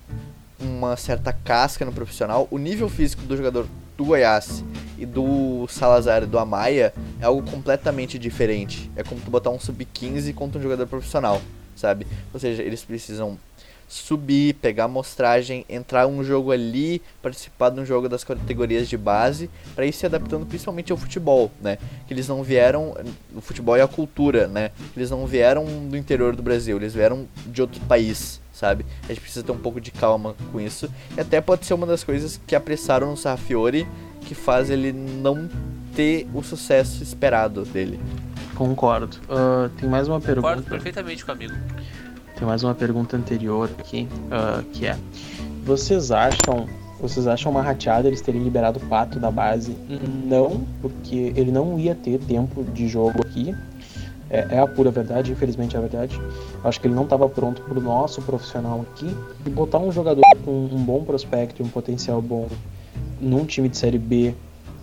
[0.59, 4.64] uma certa casca no profissional, o nível físico do jogador do Goiás
[4.97, 8.91] e do Salazar e do Amaya é algo completamente diferente.
[8.97, 11.43] É como tu botar um sub-15 contra um jogador profissional,
[11.77, 12.07] sabe?
[12.33, 13.39] Ou seja, eles precisam
[13.89, 19.49] subir, pegar amostragem, entrar um jogo ali, participar de um jogo das categorias de base,
[19.74, 21.78] para ir se adaptando principalmente ao futebol, né?
[22.07, 22.97] Que eles não vieram,
[23.35, 24.70] o futebol é a cultura, né?
[24.97, 28.85] Eles não vieram do interior do Brasil, eles vieram de outro país, sabe?
[29.05, 30.91] A gente precisa ter um pouco de calma com isso.
[31.16, 33.87] E até pode ser uma das coisas que apressaram no Sarrafiore,
[34.22, 35.49] que faz ele não
[35.95, 38.01] ter o sucesso esperado dele.
[38.55, 39.18] Concordo.
[39.28, 40.70] Ah, tem mais uma Concordo pergunta.
[40.70, 41.55] perfeitamente com o amigo.
[42.45, 44.99] Tem mais uma pergunta anterior aqui, ah, que é:
[45.64, 46.68] vocês acham,
[47.01, 49.74] vocês acham uma rateada eles terem liberado o Pato da base?
[50.26, 53.57] Não, porque ele não ia ter tempo de jogo aqui.
[54.28, 56.20] É, é a pura verdade, infelizmente é a verdade.
[56.62, 59.16] Acho que ele não estava pronto para o nosso profissional aqui.
[59.47, 62.47] E botar um jogador com um bom prospecto e um potencial bom
[63.22, 64.34] num time de série B,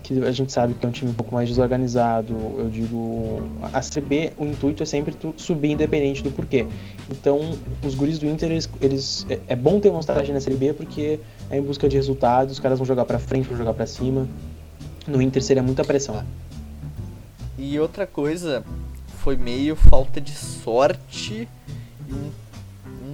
[0.04, 2.34] que a gente sabe que é um time um pouco mais desorganizado.
[2.58, 6.66] Eu digo, a série B, o intuito é sempre subir independente do porquê.
[7.10, 7.40] Então,
[7.86, 11.20] os guris do Inter, eles, eles- é, é bom ter amostragem na série B porque
[11.50, 14.28] é em busca de resultados, os caras vão jogar pra frente, vão jogar pra cima.
[15.08, 16.24] No Inter seria muita pressão.
[17.58, 18.64] E outra coisa,
[19.24, 21.48] foi meio falta de sorte
[22.10, 22.32] e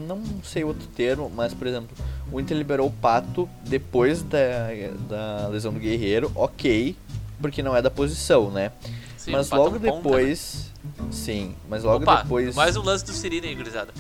[0.07, 1.89] não sei outro termo, mas por exemplo,
[2.32, 4.69] o Inter liberou o Pato depois da,
[5.07, 6.95] da lesão do Guerreiro, ok,
[7.41, 8.71] porque não é da posição, né?
[9.17, 10.71] Sim, mas Pato logo é um ponta, depois,
[11.11, 13.91] sim, mas logo Opa, depois, mais um lance do Sirine aí, gurizada.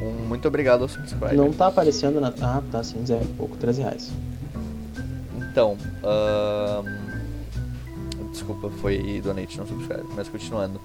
[0.00, 1.36] um muito obrigado ao subscribe.
[1.36, 2.32] Não tá aparecendo na.
[2.40, 4.12] Ah, tá sim, e pouco, 13 reais.
[5.38, 5.78] Então,
[8.30, 10.80] desculpa, foi donate, não subscribe, mas continuando.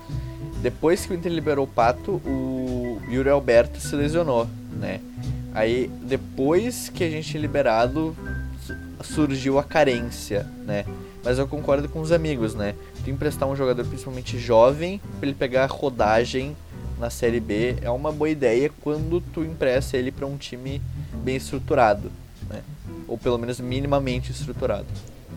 [0.61, 4.47] Depois que o Inter liberou o Pato, o Yuri Alberto se lesionou,
[4.79, 5.01] né?
[5.53, 8.15] Aí, depois que a gente tinha liberado,
[8.65, 8.75] su-
[9.13, 10.85] surgiu a carência, né?
[11.23, 12.73] Mas eu concordo com os amigos, né?
[13.03, 16.55] Tu emprestar um jogador principalmente jovem pra ele pegar rodagem
[16.99, 20.81] na Série B é uma boa ideia quando tu empresta ele pra um time
[21.23, 22.11] bem estruturado,
[22.49, 22.61] né?
[23.07, 24.85] Ou pelo menos minimamente estruturado.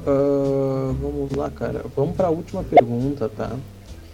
[0.06, 1.84] Ah, vamos lá, cara.
[1.96, 3.50] Vamos pra última pergunta, tá?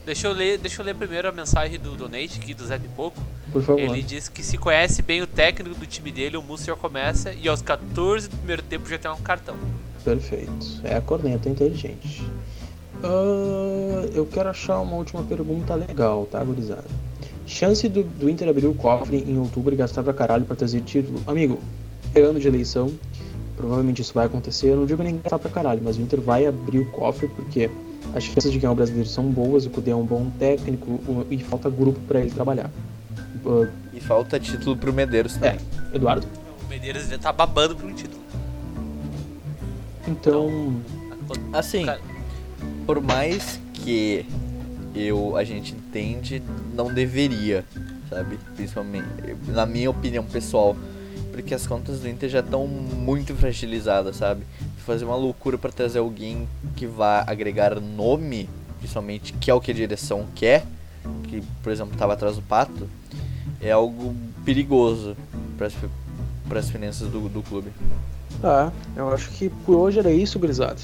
[0.05, 3.21] Deixa eu ler, deixa eu ler primeiro a mensagem do Donate aqui do Zé Pipoco.
[3.53, 3.81] Por favor.
[3.81, 7.33] Ele diz que se conhece bem o técnico do time dele, o Musso já começa
[7.33, 9.57] e aos 14 do primeiro tempo já tem um cartão.
[10.05, 10.81] Perfeito.
[10.85, 12.25] É a corneta inteligente.
[13.03, 16.85] Ah, eu quero achar uma última pergunta legal, tá, gurizada?
[17.47, 20.81] Chance do, do Inter abrir o cofre em outubro e gastar pra caralho pra trazer
[20.83, 21.21] título?
[21.27, 21.59] Amigo,
[22.15, 22.93] é ano de eleição,
[23.57, 24.69] provavelmente isso vai acontecer.
[24.69, 27.71] Eu não digo nem gastar pra caralho, mas o Inter vai abrir o cofre porque
[28.15, 31.39] as chances de ganhar o brasileiro são boas, o Cudê é um bom técnico e
[31.39, 32.71] falta grupo pra ele trabalhar.
[33.93, 35.67] E falta título pro Medeiros é, também.
[35.93, 36.27] Eduardo?
[36.65, 38.21] O Medeiros já tá babando por um título.
[40.07, 40.81] Então,
[41.53, 42.01] Assim, Cara,
[42.87, 44.27] por mais que
[44.95, 46.43] eu a gente entende,
[46.75, 47.65] não deveria,
[48.09, 48.39] sabe?
[48.57, 49.07] Principalmente,
[49.49, 50.77] na minha opinião pessoal,
[51.33, 54.45] porque as contas do Inter já estão muito fragilizadas, sabe?
[54.91, 59.71] Fazer uma loucura para trazer alguém que vá agregar nome, principalmente que é o que
[59.71, 60.65] a direção quer,
[61.29, 62.91] que por exemplo estava atrás do Pato,
[63.63, 65.17] é algo perigoso
[65.57, 67.71] para as finanças do, do clube.
[68.43, 70.81] Tá, eu acho que por hoje era isso, gurizada.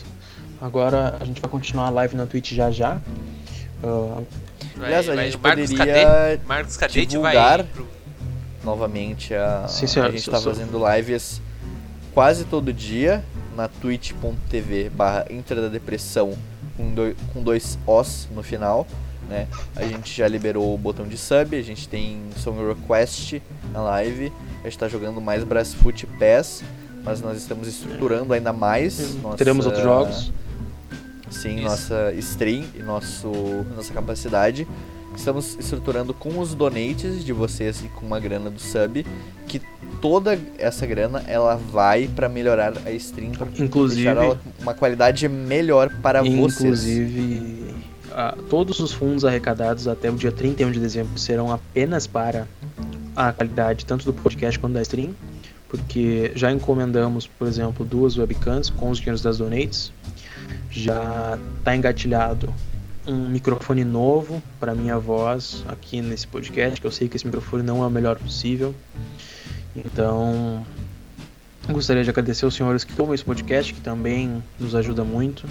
[0.61, 3.01] Agora a gente vai continuar a live na Twitch já já.
[3.83, 4.25] Uh,
[4.77, 7.87] Vai- Aliás, a vai- gente Marcos poderia Cadete, Marcos Cadete divulgar vai pro-
[8.63, 10.55] novamente a, Sim, senhor, a gente tá sou.
[10.55, 11.43] fazendo lives
[12.15, 13.25] quase todo dia
[13.57, 16.37] na twitch.tv barra Inter da Depressão
[16.77, 18.87] com, doi- com dois Os no final.
[19.29, 19.49] Né?
[19.75, 23.43] A gente já liberou o botão de sub, a gente tem Song Request
[23.73, 24.33] na live,
[24.63, 26.63] a gente tá jogando mais Brasfoot Pass,
[27.03, 29.17] mas nós estamos estruturando ainda mais.
[29.17, 30.33] nossa- teremos outros jogos.
[31.29, 31.65] Sim, Isso.
[31.65, 34.67] nossa stream e nossa capacidade.
[35.17, 39.05] Estamos estruturando com os donates de vocês e com uma grana do sub,
[39.49, 39.61] que
[40.01, 44.09] toda essa grana ela vai para melhorar a stream, para Inclusive-
[44.61, 46.61] uma qualidade melhor para vocês.
[46.61, 47.75] Inclusive,
[48.49, 52.47] todos os fundos arrecadados até o dia 31 de dezembro serão apenas para
[53.17, 55.15] a qualidade tanto do podcast quanto da stream,
[55.69, 59.91] porque já encomendamos, por exemplo, duas webcams com os dinheiros das donates.
[60.71, 62.53] Já está engatilhado
[63.07, 67.63] um microfone novo para minha voz aqui nesse podcast, que eu sei que esse microfone
[67.63, 68.75] não é o melhor possível.
[69.75, 70.65] Então,
[71.69, 75.49] Gostaria de agradecer aos senhores que tomam esse podcast, que também nos ajuda muito,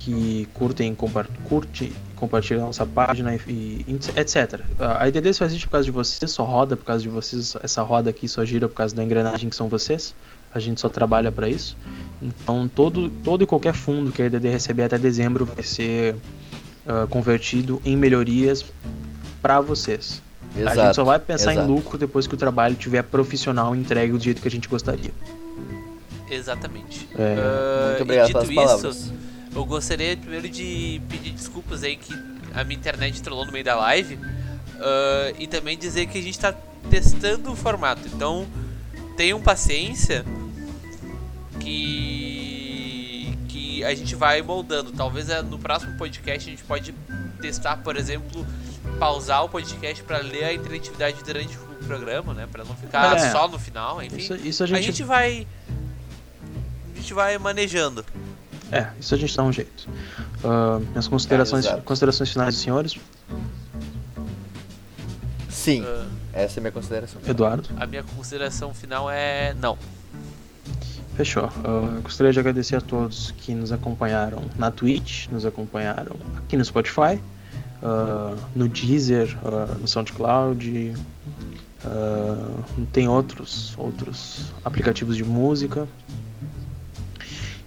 [0.00, 3.84] que curtem, compa curte, compartilham nossa página e,
[4.16, 4.60] etc.
[4.80, 7.82] A IDD só existe por causa de vocês, só roda por causa de vocês, essa
[7.82, 10.12] roda aqui só gira por causa da engrenagem que são vocês.
[10.52, 11.76] A gente só trabalha para isso.
[12.20, 16.16] Então todo, todo e qualquer fundo que a IDD receber até dezembro vai ser
[16.86, 18.64] ah, convertido em melhorias
[19.42, 20.22] para vocês.
[20.56, 20.80] Exato.
[20.80, 21.68] a gente só vai pensar exato.
[21.68, 24.68] em lucro depois que o trabalho tiver profissional e entregue do jeito que a gente
[24.68, 25.10] gostaria.
[26.30, 27.08] Exatamente.
[27.16, 29.12] É, Ah, Muito e obrigado dito pelas isso, palavras.
[29.54, 32.14] eu gostaria primeiro de pedir desculpas aí que
[32.54, 34.18] a minha internet trollou no meio da live.
[34.80, 36.54] ah, e também dizer que a gente tá
[36.90, 38.02] testando o formato.
[38.06, 38.46] Então
[39.16, 40.24] tenham paciência
[41.60, 42.53] que,
[43.84, 44.92] a gente vai moldando.
[44.92, 46.92] Talvez ah, no próximo podcast a gente pode
[47.40, 48.46] testar, por exemplo,
[48.98, 52.48] pausar o podcast para ler a interatividade durante o programa, né?
[52.50, 53.30] Para não ficar É.
[53.30, 54.16] só no final, enfim.
[54.16, 55.46] Isso, isso a A gente, gente vai.
[56.92, 58.04] A gente vai manejando.
[58.72, 59.88] É, isso a gente dá um jeito.
[60.42, 62.96] Ah, minhas considerações, É, considerações finais senhores,
[65.48, 67.20] Sim, Ah, essa é a minha consideração.
[67.26, 67.68] Eduardo.
[67.78, 69.78] a minha consideração final é não.
[71.16, 71.44] Fechou.
[71.64, 76.64] Ah, gostaria de agradecer a todos que nos acompanharam na Twitch, nos acompanharam aqui no
[76.64, 77.20] Spotify,
[77.82, 80.94] ah, no Deezer, ah, no SoundCloud.
[81.84, 82.62] ah,
[82.92, 85.86] tem outros, outros aplicativos de música.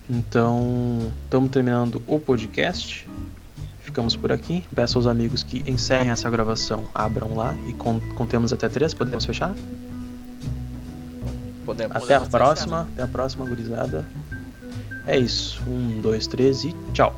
[0.09, 3.07] Então, estamos terminando o podcast.
[3.81, 4.63] Ficamos por aqui.
[4.75, 8.93] Peço aos amigos que encerrem essa gravação, abram lá e con- contemos até três.
[8.93, 9.53] Podemos fechar?
[11.67, 11.97] Podemos.
[11.97, 12.87] Até a próxima.
[12.93, 14.05] Até a próxima, gurizada.
[15.05, 15.61] É isso.
[15.67, 17.13] Um, dois, três e tchau.